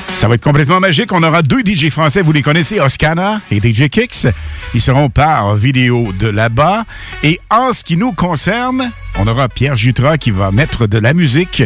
[0.09, 1.11] Ça va être complètement magique.
[1.11, 4.27] On aura deux DJ français, vous les connaissez, Oscana et DJ Kicks.
[4.73, 6.85] Ils seront par vidéo de là-bas.
[7.23, 11.13] Et en ce qui nous concerne, on aura Pierre Jutra qui va mettre de la
[11.13, 11.63] musique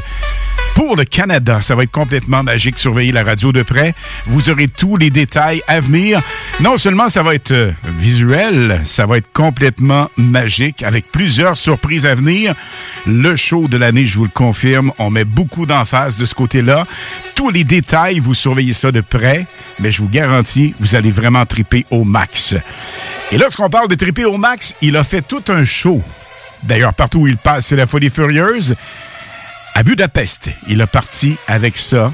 [0.80, 1.62] pour le Canada.
[1.62, 2.78] Ça va être complètement magique.
[2.78, 3.94] Surveillez la radio de près.
[4.28, 6.22] Vous aurez tous les détails à venir.
[6.62, 12.06] Non seulement ça va être euh, visuel, ça va être complètement magique avec plusieurs surprises
[12.06, 12.56] à venir.
[13.06, 16.88] Le show de l'année, je vous le confirme, on met beaucoup d'emphase de ce côté-là.
[17.36, 19.46] Tous les détails, vous surveillez ça de près,
[19.82, 22.56] mais je vous garantis, vous allez vraiment triper au max.
[23.34, 26.02] Et lorsqu'on parle de triper au max, il a fait tout un show.
[26.64, 28.76] D'ailleurs, partout où il passe, c'est la folie furieuse.
[29.80, 32.12] À Budapest, il a parti avec ça.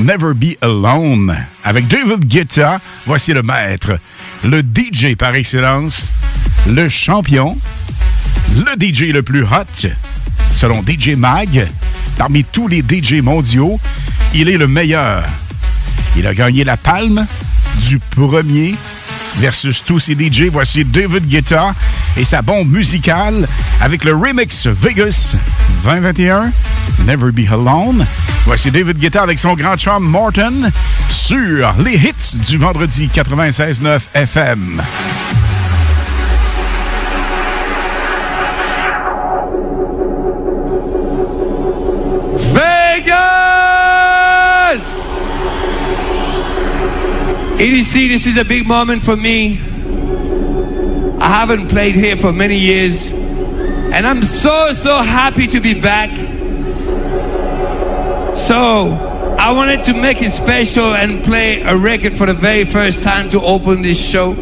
[0.00, 1.32] Never Be Alone.
[1.62, 4.00] Avec David Guetta, voici le maître,
[4.42, 6.08] le DJ par excellence,
[6.66, 7.56] le champion,
[8.56, 9.88] le DJ le plus hot,
[10.50, 11.68] selon DJ Mag,
[12.16, 13.78] parmi tous les DJ mondiaux,
[14.34, 15.22] il est le meilleur.
[16.16, 17.28] Il a gagné la palme
[17.86, 18.74] du premier
[19.38, 20.44] versus tous ces DJ.
[20.50, 21.74] Voici David Guetta
[22.16, 23.46] et sa bombe musicale
[23.80, 25.34] avec le remix Vegas
[25.84, 26.52] 2021,
[27.06, 28.04] Never Be Alone.
[28.44, 30.70] Voici David Guetta avec son grand chum Morton
[31.10, 34.82] sur les hits du vendredi 96.9 FM.
[47.58, 49.58] EDC, this is a big moment for me.
[51.18, 56.16] I haven't played here for many years, and I'm so, so happy to be back.
[58.36, 58.92] So,
[59.40, 63.28] I wanted to make it special and play a record for the very first time
[63.30, 64.36] to open this show.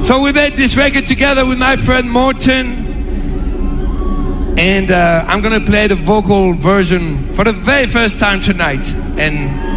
[0.00, 2.88] So, we made this record together with my friend Morton.
[4.58, 8.90] And uh, I'm gonna play the vocal version for the very first time tonight.
[9.18, 9.71] And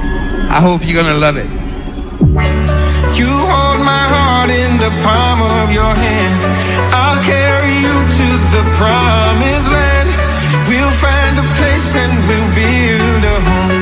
[0.56, 1.50] I hope you're gonna love it.
[3.20, 6.40] You hold my heart in the palm of your hand.
[6.96, 10.10] I'll carry you to the promised land.
[10.70, 13.75] We'll find a place and we'll build a home.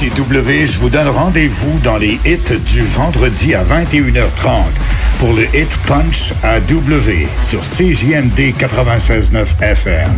[0.00, 4.62] Je vous donne rendez-vous dans les hits du vendredi à 21h30
[5.18, 10.14] pour le Hit Punch à W sur CJMD 96.9 FM.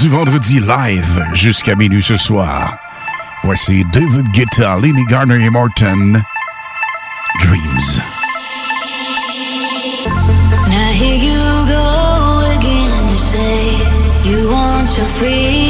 [0.00, 2.76] Du vendredi live jusqu'à minuit ce soir.
[3.42, 6.22] Voici David Guetta, Lenny Garner et Morton.
[7.40, 8.00] Dreams.
[10.68, 13.08] Now here you go again.
[13.10, 13.72] You say
[14.24, 15.61] you want your freedom.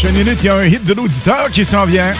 [0.00, 2.14] Prochaines minutes, il y a un hit de l'auditeur qui s'en vient.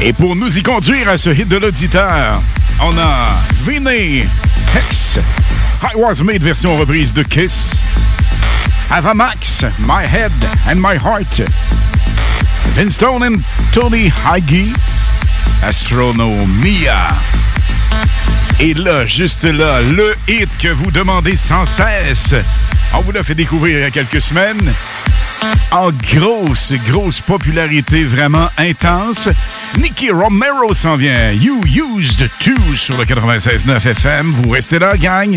[0.00, 2.40] Et pour nous y conduire à ce hit de l'auditeur,
[2.80, 3.36] on a
[3.66, 4.24] Vinny
[4.74, 5.18] Hex,
[5.82, 7.82] I Was Made version reprise de Kiss,
[8.90, 10.32] Avamax, My Head
[10.66, 11.42] and My Heart,
[12.74, 13.40] Vince Stone and
[13.72, 14.72] Tony Hagi,
[15.62, 17.08] Astronomia.
[18.60, 22.34] Et là, juste là, le hit que vous demandez sans cesse.
[22.94, 24.72] On vous l'a fait découvrir il y a quelques semaines.
[25.70, 29.28] En grosse, grosse popularité vraiment intense.
[29.78, 31.32] Nicky Romero s'en vient.
[31.32, 34.32] You Used To sur le 96.9 FM.
[34.32, 35.36] Vous restez là, gang.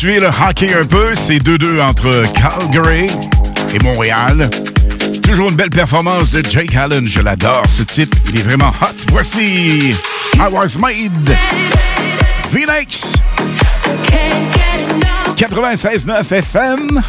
[0.00, 3.06] Vous suivez le hockey un peu, c'est 2-2 entre Calgary
[3.74, 4.48] et Montréal.
[5.22, 8.96] Toujours une belle performance de Jake Allen, je l'adore ce titre, il est vraiment hot.
[9.10, 9.90] Voici
[10.36, 11.36] I Was Made,
[12.50, 13.12] Phoenix,
[15.36, 17.02] 96.9 FM,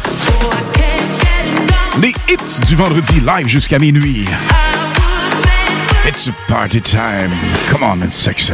[2.02, 4.26] les hits du vendredi live jusqu'à minuit.
[6.06, 7.30] It's a party time.
[7.70, 8.52] Come on, it's sexy.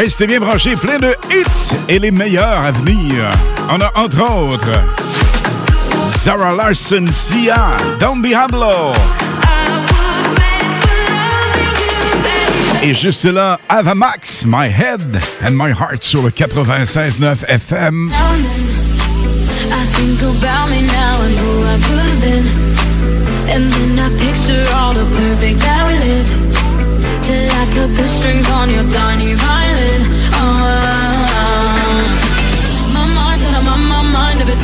[0.00, 3.28] Restez bien branchés, plein de hits et les meilleurs à venir.
[3.68, 4.72] On a entre autres
[6.16, 8.94] Zara Larson, Sia, Don Diablo.
[12.82, 18.10] Et juste là, Avamax, My Head and My Heart sur le 96.9 FM.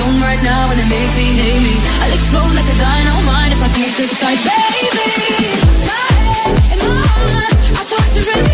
[0.00, 1.74] Own right now, and it makes me hate me.
[2.02, 5.46] I'll explode like a dynamite if I can't decide, baby.
[5.88, 8.45] My head and my heart are torturing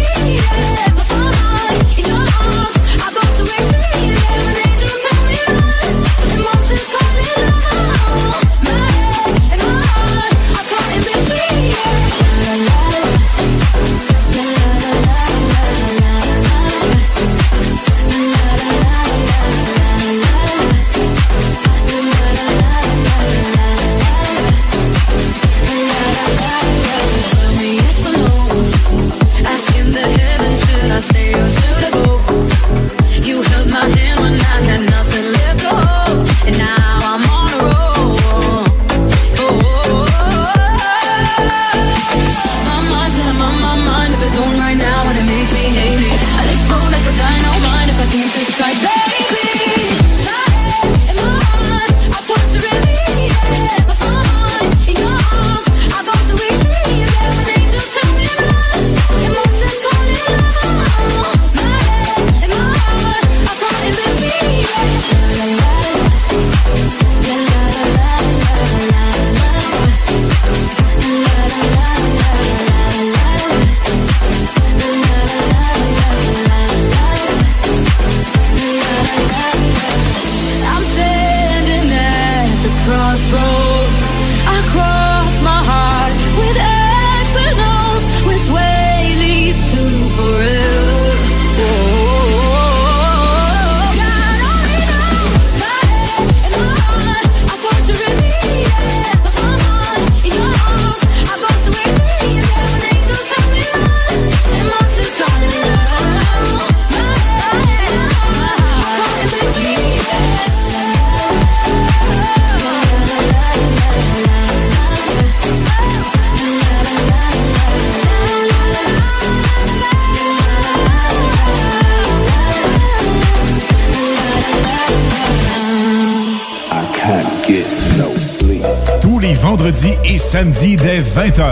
[129.62, 131.44] vendredi et samedi dès 20h.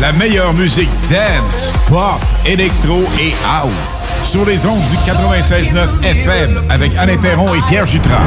[0.00, 3.70] La meilleure musique dance, pop, électro et house.
[4.24, 8.18] Sur les ondes du 96.9 FM avec Alain Perron et Pierre Jutras.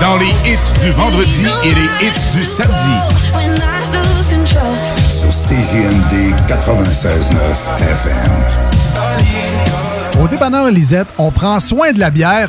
[0.00, 2.96] Dans les hits du vendredi et les hits du samedi.
[5.06, 7.36] Sur CGMD 96.9
[7.90, 8.32] FM.
[10.22, 12.48] Au dépanneur Lisette, on prend soin de la bière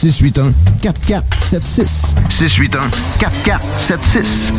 [0.00, 2.14] 681 4476.
[2.30, 4.52] 681 4476.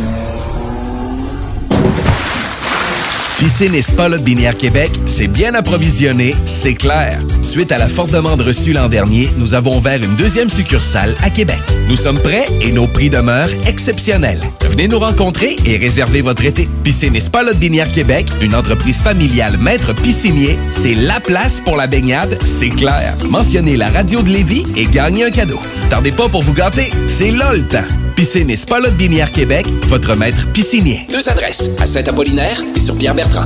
[3.40, 7.18] Piscine et Spa Lot Binière Québec, c'est bien approvisionné, c'est clair.
[7.40, 11.28] Suite à la forte demande reçue l'an dernier, nous avons ouvert une deuxième succursale à
[11.28, 11.60] Québec.
[11.88, 14.40] Nous sommes prêts et nos prix demeurent exceptionnels.
[14.72, 16.66] Venez nous rencontrer et réservez votre été.
[16.82, 21.76] Piscine et Spa Lot Binière Québec, une entreprise familiale maître piscinier, c'est la place pour
[21.76, 23.14] la baignade, c'est clair.
[23.28, 25.60] Mentionnez la radio de Lévis et gagnez un cadeau.
[25.90, 27.84] Tardez pas pour vous gâter, c'est là le temps.
[28.16, 31.06] Piscine et Spa Lot Binière Québec, votre maître piscinier.
[31.12, 33.44] Deux adresses, à Saint-Apollinaire et sur Pierre-Bertrand.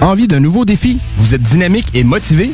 [0.00, 0.98] Envie d'un nouveau défi?
[1.16, 2.50] Vous êtes dynamique et motivé?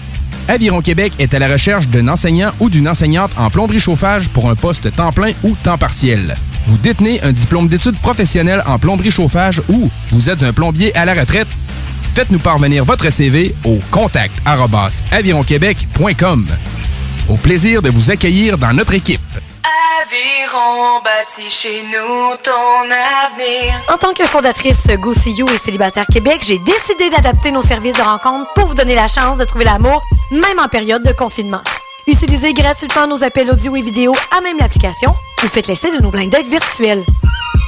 [0.49, 4.50] Aviron Québec est à la recherche d'un enseignant ou d'une enseignante en plomberie chauffage pour
[4.50, 6.36] un poste temps plein ou temps partiel.
[6.66, 11.04] Vous détenez un diplôme d'études professionnelles en plomberie chauffage ou vous êtes un plombier à
[11.04, 11.46] la retraite?
[12.14, 14.34] Faites-nous parvenir votre CV au contact
[15.12, 16.48] avironquebec.com.
[17.28, 19.20] Au plaisir de vous accueillir dans notre équipe.
[20.02, 23.74] Aviron bâti chez nous ton avenir.
[23.92, 27.94] En tant que fondatrice Go See You et Célibataire Québec, j'ai décidé d'adapter nos services
[27.94, 31.62] de rencontre pour vous donner la chance de trouver l'amour, même en période de confinement.
[32.08, 36.10] Utilisez gratuitement nos appels audio et vidéo à même l'application ou faites l'essai de nos
[36.10, 37.05] blind dates virtuels.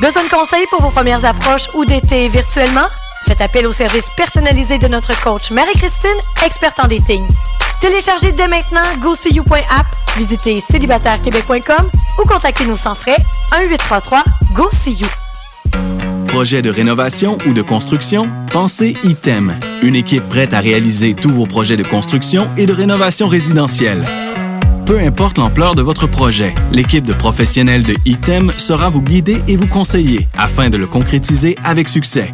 [0.01, 2.87] Besoin de conseils pour vos premières approches ou d'été virtuellement?
[3.27, 7.27] Faites appel au service personnalisé de notre coach Marie-Christine, experte en dating.
[7.81, 13.17] Téléchargez dès maintenant GoSeeYou.app, visitez célibatairequebec.com ou contactez-nous sans frais
[13.53, 15.09] 1-833-GO-SEE-YOU.
[16.27, 18.29] Projet de rénovation ou de construction?
[18.53, 19.59] Pensez ITEM.
[19.83, 24.05] Une équipe prête à réaliser tous vos projets de construction et de rénovation résidentielle.
[24.89, 29.55] Peu importe l'ampleur de votre projet, l'équipe de professionnels de ITEM sera vous guider et
[29.55, 32.33] vous conseiller afin de le concrétiser avec succès.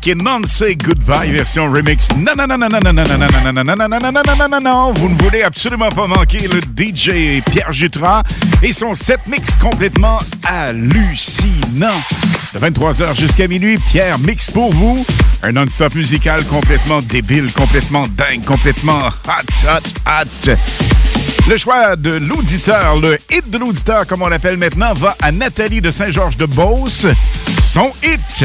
[0.08, 2.08] et Non Say Goodbye version remix.
[2.16, 4.48] Non, non, non, non, non, non, non, non, non, non, non, non, non, non, non,
[4.48, 8.22] non, non, vous ne voulez absolument pas manquer le DJ Pierre Jutras
[8.62, 12.00] et son set mix complètement hallucinant.
[12.54, 15.04] De 23h jusqu'à minuit, Pierre mixe pour vous
[15.42, 20.56] un non-stop musical complètement débile, complètement dingue, complètement hot, hot, hot.
[21.48, 25.80] Le choix de l'auditeur, le hit de l'auditeur, comme on l'appelle maintenant, va à Nathalie
[25.80, 27.06] de Saint-Georges-de-Beauce.
[27.62, 28.44] Son hit,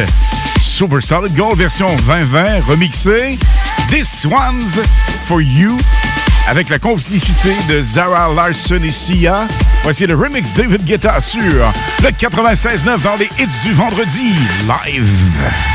[0.74, 3.38] Super Solid Gold version 2020, remixé.
[3.90, 4.82] This One's
[5.28, 5.78] for You,
[6.48, 9.48] avec la complicité de Zara Larson et Sia.
[9.84, 14.34] Voici le remix David Guetta sur le 96.9 dans les hits du vendredi
[14.66, 15.73] live.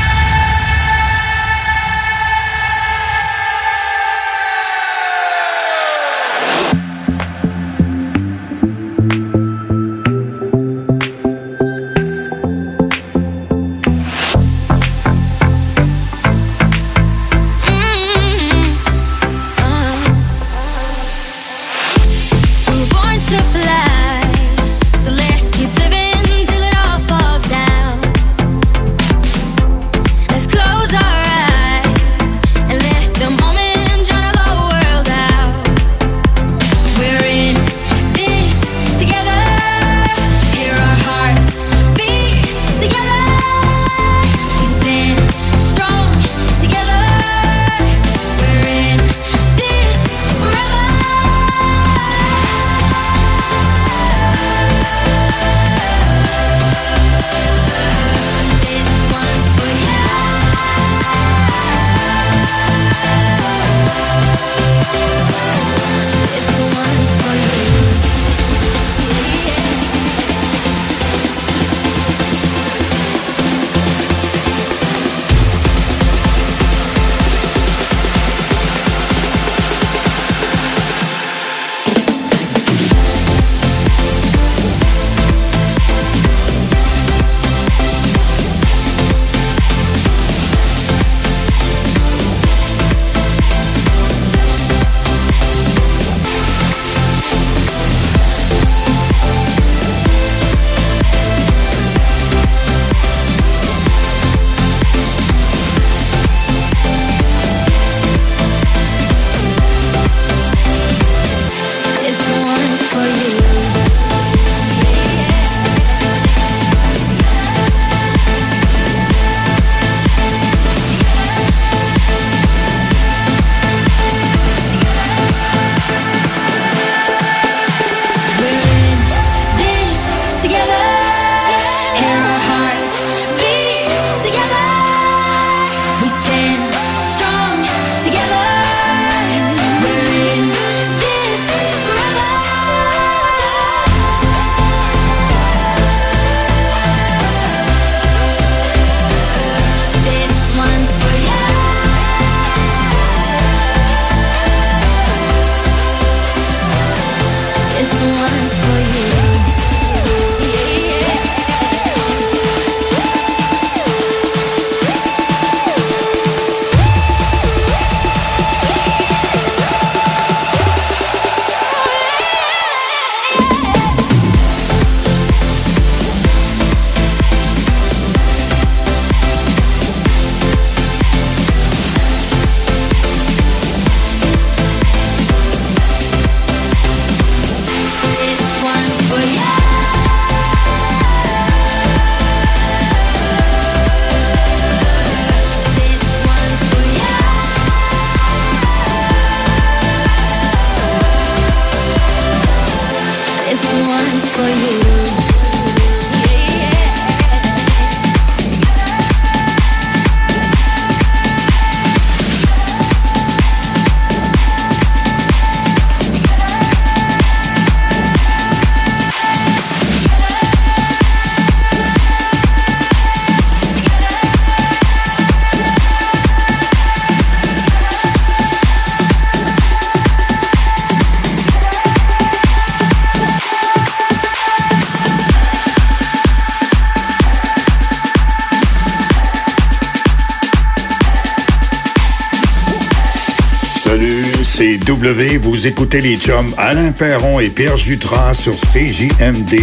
[245.49, 249.55] Vous écoutez les chums Alain Perron et Pierre Jutras sur CJMD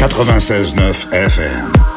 [0.00, 1.89] 96.9 FM.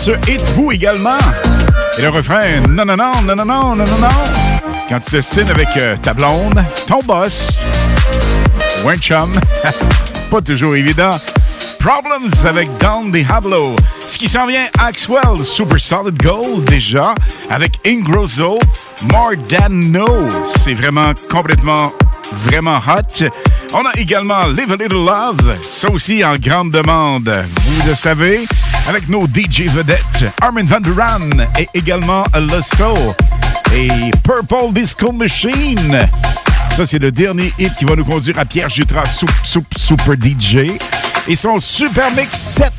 [0.00, 1.18] Ce hit, vous également.
[1.98, 4.08] Et le refrain, non, non, non, non, non, non, non, non.
[4.88, 7.60] Quand tu te signes avec euh, ta blonde, ton boss,
[8.82, 9.38] ou un chum,
[10.30, 11.18] pas toujours évident.
[11.78, 13.76] Problems avec Don Diablo.
[14.00, 17.14] Ce qui s'en vient, Axwell, Super Solid Gold déjà,
[17.50, 18.58] avec Ingrosso,
[19.12, 20.06] More Than No.
[20.56, 21.92] C'est vraiment complètement,
[22.46, 23.26] vraiment hot.
[23.74, 27.30] On a également Live a Little Love, ça aussi en grande demande.
[27.66, 28.46] Vous le savez,
[28.90, 33.14] avec nos DJ vedettes, Armin Van Buren et également Losso
[33.72, 33.88] et
[34.24, 36.08] Purple Disco Machine.
[36.76, 40.16] Ça, c'est le dernier hit qui va nous conduire à Pierre Jutras, Soup, Soup, Super
[40.16, 40.76] DJ.
[41.28, 42.72] Et son Super Mix 7,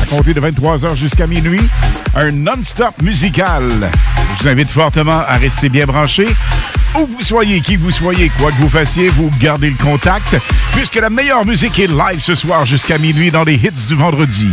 [0.00, 1.66] à compter de 23h jusqu'à minuit,
[2.14, 3.90] un non-stop musical.
[4.36, 6.28] Je vous invite fortement à rester bien branchés.
[7.00, 10.36] Où vous soyez, qui vous soyez, quoi que vous fassiez, vous gardez le contact,
[10.74, 14.52] puisque la meilleure musique est live ce soir jusqu'à minuit dans les hits du vendredi.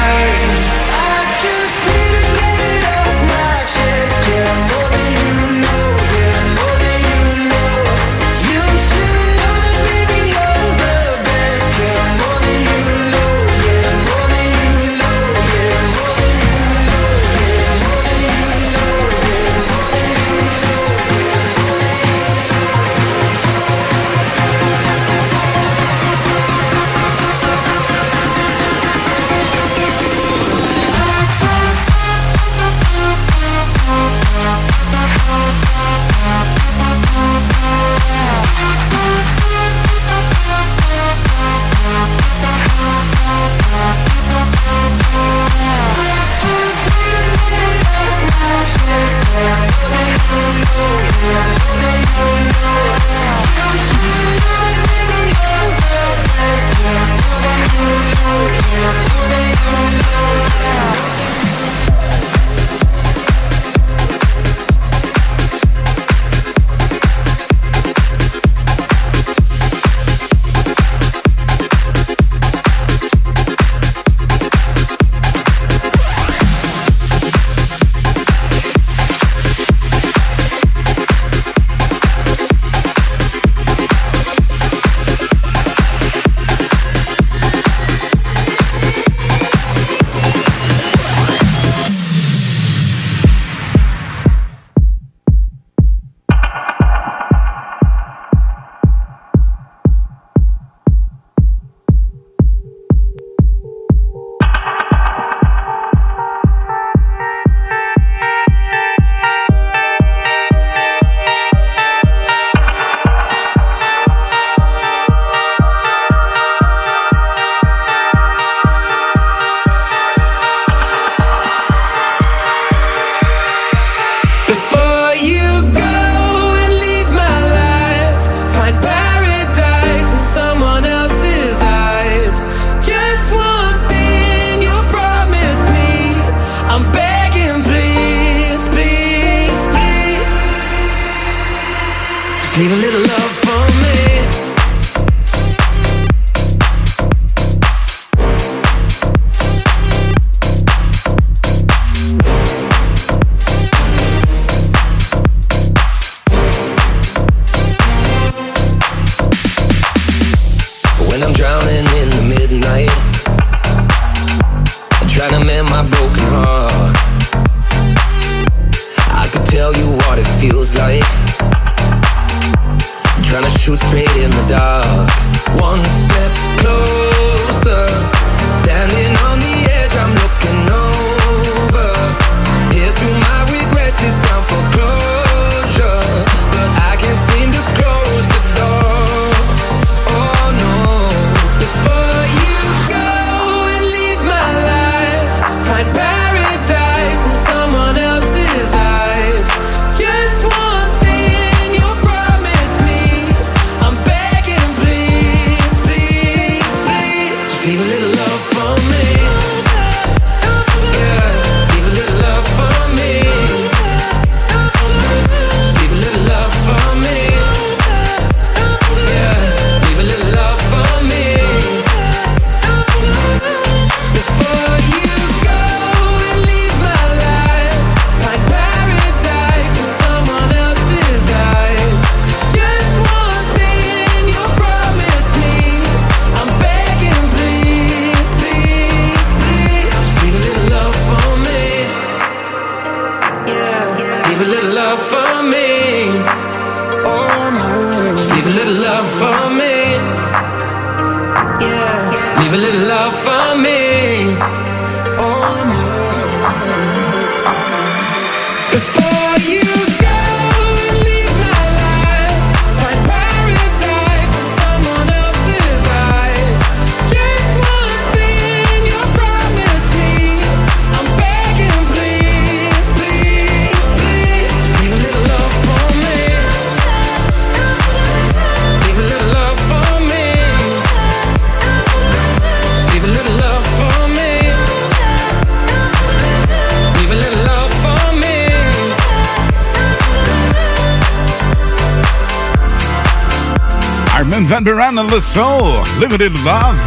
[295.21, 296.81] Soul, Limited Love.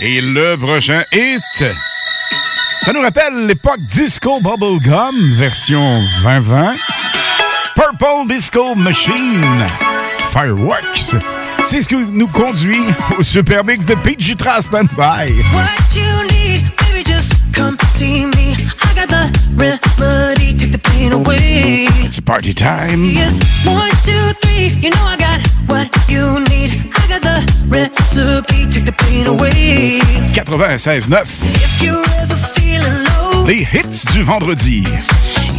[0.00, 1.64] Et le prochain hit,
[2.82, 6.74] ça nous rappelle l'époque Disco Bubblegum, version 2020.
[7.74, 9.66] Purple Disco Machine,
[10.32, 11.14] Fireworks.
[11.66, 12.80] C'est ce qui nous conduit
[13.18, 15.30] au super mix de Pete Jutra Stand-By.
[15.52, 18.39] What you need, baby, just come see me.
[21.00, 21.86] Pain away.
[22.04, 23.06] It's party time.
[23.06, 24.12] Yes, one, two,
[24.42, 26.92] three, you know I got what you need.
[26.92, 27.36] I got the
[27.68, 30.00] recipe, take the pain away.
[30.34, 31.22] 96.9.
[31.64, 34.84] If you're ever feeling low, Les hits du vendredi.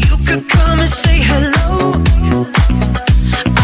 [0.06, 2.04] you could come and say hello.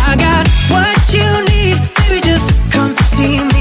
[0.09, 3.57] I got what you need, baby, just come see me.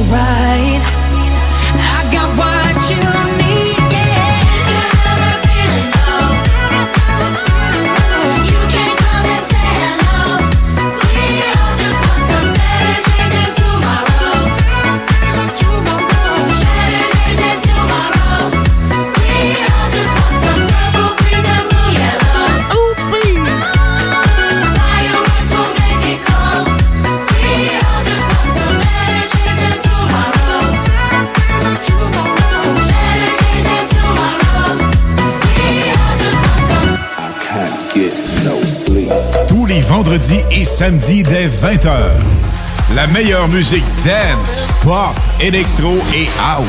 [0.00, 0.82] Alright.
[1.76, 2.19] I got
[40.10, 41.92] Vendredis et samedis dès 20h.
[42.96, 46.66] La meilleure musique dance, pop, électro et house.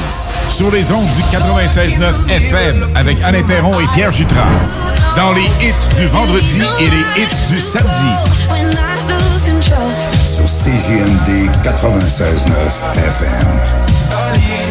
[0.48, 4.46] Sur les ondes du 96.9 FM avec Alain Perron et Pierre Jutras.
[5.16, 7.90] Dans les hits du vendredi et les hits du samedi.
[10.24, 14.71] Sur CGMD 96.9 FM.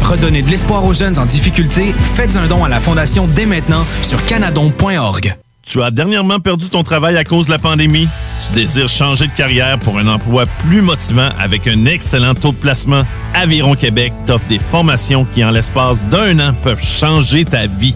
[0.01, 1.93] Redonnez de l'espoir aux jeunes en difficulté.
[2.15, 5.35] Faites un don à la Fondation dès maintenant sur canadon.org.
[5.63, 8.09] Tu as dernièrement perdu ton travail à cause de la pandémie?
[8.45, 12.57] Tu désires changer de carrière pour un emploi plus motivant avec un excellent taux de
[12.57, 13.03] placement?
[13.33, 17.95] Aviron Québec t'offre des formations qui, en l'espace d'un an, peuvent changer ta vie.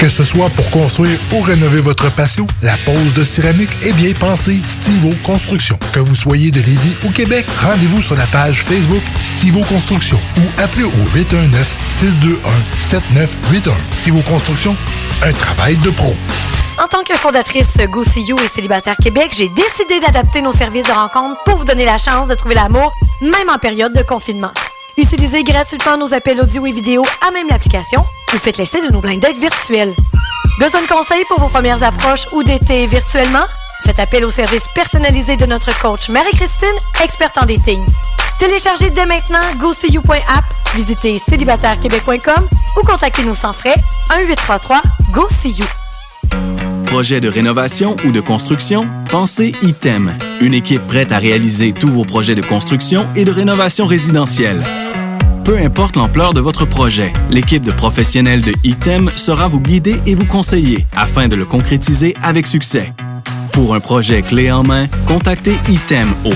[0.00, 4.14] Que ce soit pour construire ou rénover votre patio, la pose de céramique est bien
[4.14, 5.78] pensée Stivo Construction.
[5.92, 10.62] Que vous soyez de Lévis ou Québec, rendez-vous sur la page Facebook Stivo Construction ou
[10.62, 10.90] appelez au
[12.90, 13.74] 819-621-7981.
[13.92, 14.74] Stivo Construction,
[15.22, 16.16] un travail de pro.
[16.82, 20.86] En tant que fondatrice Go See You et Célibataire Québec, j'ai décidé d'adapter nos services
[20.86, 24.52] de rencontre pour vous donner la chance de trouver l'amour, même en période de confinement.
[25.00, 28.04] Utilisez gratuitement nos appels audio et vidéo à même l'application.
[28.30, 29.94] Vous faites l'essai de nos blind dates virtuels.
[30.58, 33.46] Besoin de conseils pour vos premières approches ou d'été virtuellement?
[33.82, 37.82] Faites appel au service personnalisé de notre coach Marie-Christine, experte en dating.
[38.38, 43.76] Téléchargez dès maintenant GoSeeYou.app, visitez célibatairequebec.com ou contactez-nous sans frais
[44.10, 45.64] 1-833-GO-SEE-YOU.
[46.84, 48.86] Projet de rénovation ou de construction?
[49.10, 50.18] Pensez ITEM.
[50.42, 54.62] Une équipe prête à réaliser tous vos projets de construction et de rénovation résidentielle.
[55.50, 60.14] Peu importe l'ampleur de votre projet, l'équipe de professionnels de ITEM sera vous guider et
[60.14, 62.92] vous conseiller afin de le concrétiser avec succès.
[63.50, 66.30] Pour un projet clé en main, contactez ITEM au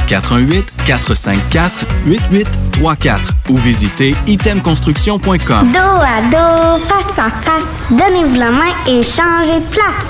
[0.88, 3.20] 418-454-8834
[3.50, 5.72] ou visitez itemconstruction.com.
[5.72, 10.04] Dos à dos, face à face, donnez-vous la main et changez de place.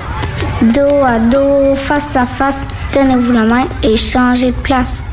[0.63, 5.05] Dos à dos, face à face, donnez-vous la main et changez de place.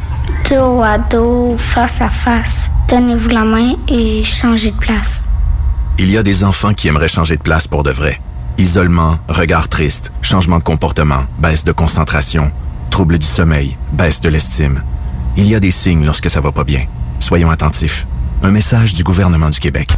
[0.50, 5.24] Dos à dos, face à face, donnez-vous la main et changez de place.
[5.98, 8.20] Il y a des enfants qui aimeraient changer de place pour de vrai.
[8.58, 12.52] Isolement, regard triste, changement de comportement, baisse de concentration,
[12.90, 14.84] trouble du sommeil, baisse de l'estime.
[15.38, 16.84] Il y a des signes lorsque ça va pas bien.
[17.20, 18.06] Soyons attentifs.
[18.44, 19.96] Un message du gouvernement du Québec.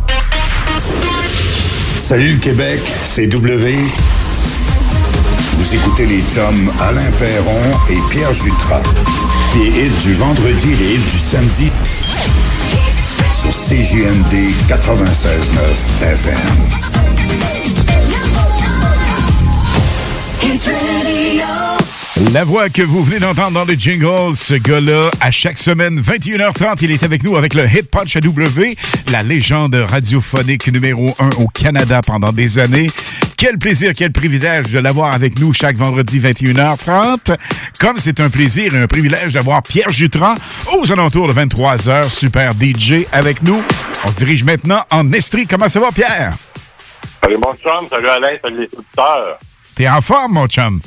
[1.95, 3.75] Salut le Québec, c'est W.
[5.57, 8.83] Vous écoutez les chums Alain Perron et Pierre Jutras.
[9.55, 11.72] Les hits du vendredi et les hits du samedi
[13.30, 16.83] sur CJMD 96.9 FM.
[22.32, 26.77] La voix que vous venez d'entendre dans le jingle, ce gars-là, à chaque semaine, 21h30,
[26.82, 28.75] il est avec nous avec le Hit Punch à W,
[29.11, 32.90] la légende radiophonique numéro 1 au Canada pendant des années.
[33.45, 37.35] Quel plaisir, quel privilège de l'avoir avec nous chaque vendredi 21h30.
[37.77, 40.35] Comme c'est un plaisir et un privilège d'avoir Pierre Jutran
[40.77, 43.61] aux alentours de 23h, super DJ avec nous.
[44.05, 45.45] On se dirige maintenant en Estrie.
[45.45, 46.31] Comment ça va, Pierre?
[47.22, 49.38] Salut mon chum, salut Alain, salut les auditeurs.
[49.75, 50.80] T'es en forme, mon chum?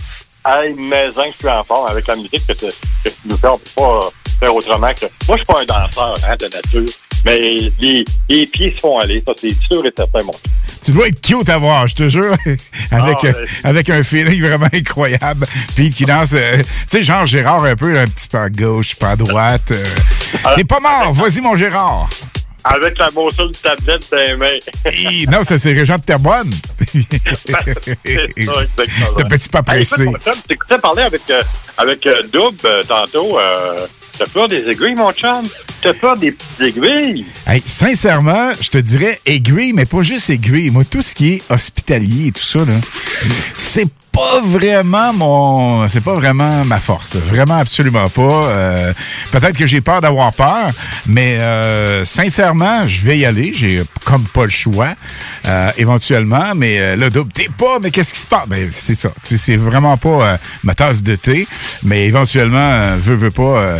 [0.46, 2.64] Hey, maison, je suis en forme avec la musique que tu,
[3.04, 3.48] que tu nous fais.
[3.48, 4.08] On peut pas
[4.40, 5.06] faire autrement que.
[5.28, 6.94] Moi, je suis pas un danseur hein, de nature,
[7.26, 7.38] mais
[7.80, 10.32] les, les pieds se font aller, ça, c'est sûr et certain, mon.
[10.84, 12.36] Tu dois être cute à voir, je te jure.
[12.92, 15.44] avec, Ah, euh, avec un feeling vraiment incroyable.
[15.74, 18.94] Puis qui danse, euh, tu sais, genre Gérard un peu, un petit peu à gauche,
[18.94, 19.62] pas à droite.
[19.72, 19.84] euh.
[20.56, 22.08] T'es pas mort, vas-y mon Gérard.
[22.62, 24.58] Avec la morsure de tablette dans les mains.
[25.30, 26.50] Non, ça c'est Régent de Terrebonne.
[28.04, 30.04] Le petit pas pressé.
[30.48, 31.42] t'écoutais parler avec, euh,
[31.78, 32.22] avec euh,
[32.88, 33.38] tantôt.
[34.18, 35.44] T'as peur des aiguilles, mon chum?
[35.82, 37.26] T'as peur des petites aiguilles?
[37.46, 40.70] Hey, sincèrement, je te dirais aiguille, mais pas juste aiguille.
[40.70, 42.74] Moi, tout ce qui est hospitalier et tout ça, là,
[43.52, 45.88] c'est pas vraiment mon.
[45.90, 47.16] C'est pas vraiment ma force.
[47.16, 48.22] Vraiment, absolument pas.
[48.46, 48.92] Euh,
[49.32, 50.70] Peut-être que j'ai peur d'avoir peur,
[51.06, 53.52] mais euh, sincèrement, je vais y aller.
[53.52, 54.94] J'ai comme pas le choix,
[55.46, 56.54] euh, éventuellement.
[56.56, 58.48] Mais euh, là, double, t'es pas, mais qu'est-ce qui se passe?
[58.48, 59.10] Ben, c'est ça.
[59.22, 61.46] C'est vraiment pas euh, ma tasse de thé,
[61.82, 63.76] mais éventuellement, euh, veux, veux pas.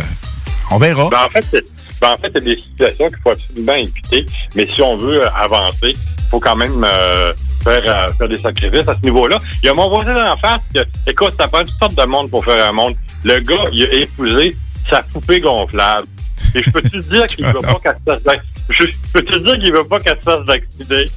[0.71, 1.09] On verra.
[1.09, 1.65] Ben, en fait,
[2.01, 4.97] ben, en fait, il y a des situations qu'il faut absolument éviter, mais si on
[4.97, 9.03] veut euh, avancer, il faut quand même euh, faire, euh, faire des sacrifices à ce
[9.03, 9.37] niveau-là.
[9.63, 10.79] Il y a mon voisin d'en face que,
[11.09, 12.95] écoute, ça prend toutes sortes de monde pour faire un monde.
[13.23, 14.55] Le gars, il a épousé
[14.89, 16.07] sa poupée gonflable.
[16.55, 18.39] Et je peux te dire qu'il veut pas qu'elle se fasse
[18.69, 21.09] je peux te dire qu'il veut pas qu'elle se fasse vacciner?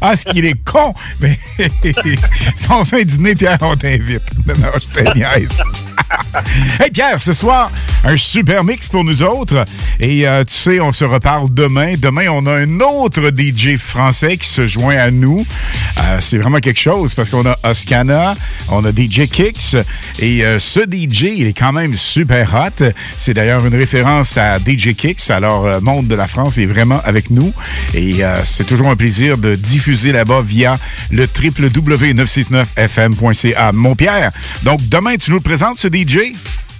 [0.00, 0.94] Ah, ce qu'il est con!
[1.20, 4.22] Mais si on fait un dîner, Pierre, on t'invite.
[4.46, 5.62] Non, non, je te niaise.
[6.80, 7.70] hey Pierre, ce soir,
[8.04, 9.64] un super mix pour nous autres.
[10.00, 11.94] Et euh, tu sais, on se reparle demain.
[11.98, 15.46] Demain, on a un autre DJ français qui se joint à nous.
[16.00, 18.34] Euh, c'est vraiment quelque chose parce qu'on a Oscana,
[18.68, 19.76] on a DJ Kicks.
[20.18, 22.84] Et euh, ce DJ, il est quand même super hot.
[23.16, 25.30] C'est d'ailleurs une référence à DJ Kicks.
[25.30, 27.52] Alors, Monde de la France est vraiment avec nous.
[27.94, 30.78] Et c'est toujours un plaisir de diffuser là-bas via
[31.10, 33.72] le www.969fm.ca.
[33.72, 34.30] Mon Pierre,
[34.62, 36.34] donc demain, tu nous le présentes, ce DJ?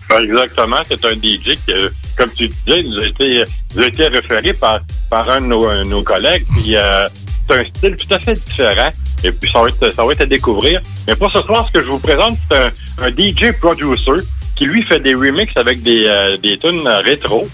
[0.09, 4.81] Ben, Exactement, c'est un DJ qui, euh, comme tu disais, nous a été, référé par,
[5.09, 6.45] par un de nos, euh, collègues.
[6.57, 7.09] Puis, euh,
[7.49, 8.91] c'est un style tout à fait différent.
[9.23, 10.81] Et puis, ça va, être, ça à découvrir.
[11.07, 12.71] Mais pour ce soir, ce que je vous présente, c'est un,
[13.07, 14.23] un DJ producer
[14.57, 17.49] qui, lui, fait des remixes avec des, des tunes rétro,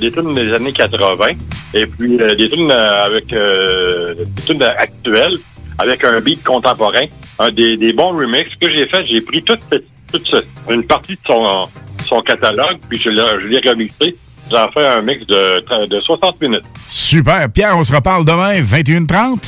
[0.00, 1.26] des tunes des années 80,
[1.74, 5.36] et puis des tunes avec des tunes actuelles.
[5.80, 7.06] Avec un beat contemporain,
[7.38, 8.50] un des, des bons remixes.
[8.60, 11.68] Ce que j'ai fait, j'ai pris toute, cette- toute ce- une partie de son,
[12.06, 14.16] son catalogue, puis je l'ai remixé.
[14.50, 16.64] J'en fais un mix de, de 60 minutes.
[16.88, 17.48] Super.
[17.50, 19.38] Pierre, on se reparle demain, 21h30?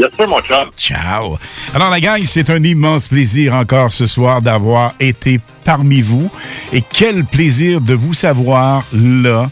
[0.00, 0.68] Yes, sir, mon chum.
[0.76, 1.38] Ciao.
[1.74, 6.30] Alors, la gang, c'est un immense plaisir encore ce soir d'avoir été parmi vous.
[6.72, 9.50] Et quel plaisir de vous savoir là,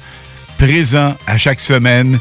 [0.58, 2.18] présent à chaque semaine.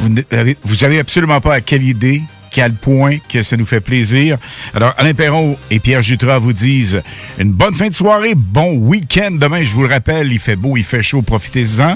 [0.00, 4.38] Vous n'avez- absolument pas à quelle idée, quel point que ça nous fait plaisir.
[4.74, 7.02] Alors, Alain Perron et Pierre Jutras vous disent
[7.38, 9.30] une bonne fin de soirée, bon week-end.
[9.32, 11.94] Demain, je vous le rappelle, il fait beau, il fait chaud, profitez-en.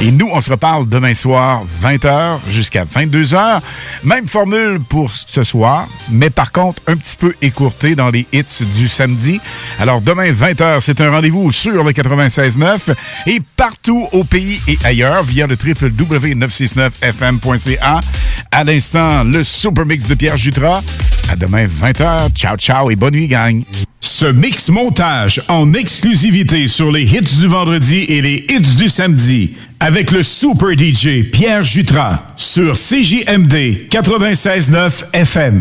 [0.00, 3.60] Et nous, on se reparle demain soir, 20h jusqu'à 22h.
[4.04, 8.64] Même formule pour ce soir, mais par contre, un petit peu écourtée dans les hits
[8.76, 9.40] du samedi.
[9.78, 12.94] Alors, demain, 20h, c'est un rendez-vous sur le 96.9
[13.26, 18.00] et partout au pays et ailleurs via le www.969fm.ca.
[18.50, 20.82] À l'instant, le Super Mix de Pierre Jutras.
[21.30, 22.32] À demain, 20h.
[22.34, 23.62] Ciao, ciao et bonne nuit, gang.
[24.00, 29.52] Ce mix montage en exclusivité sur les hits du vendredi et les hits du samedi
[29.80, 35.60] avec le Super DJ Pierre Jutras sur CJMD 96.9 FM.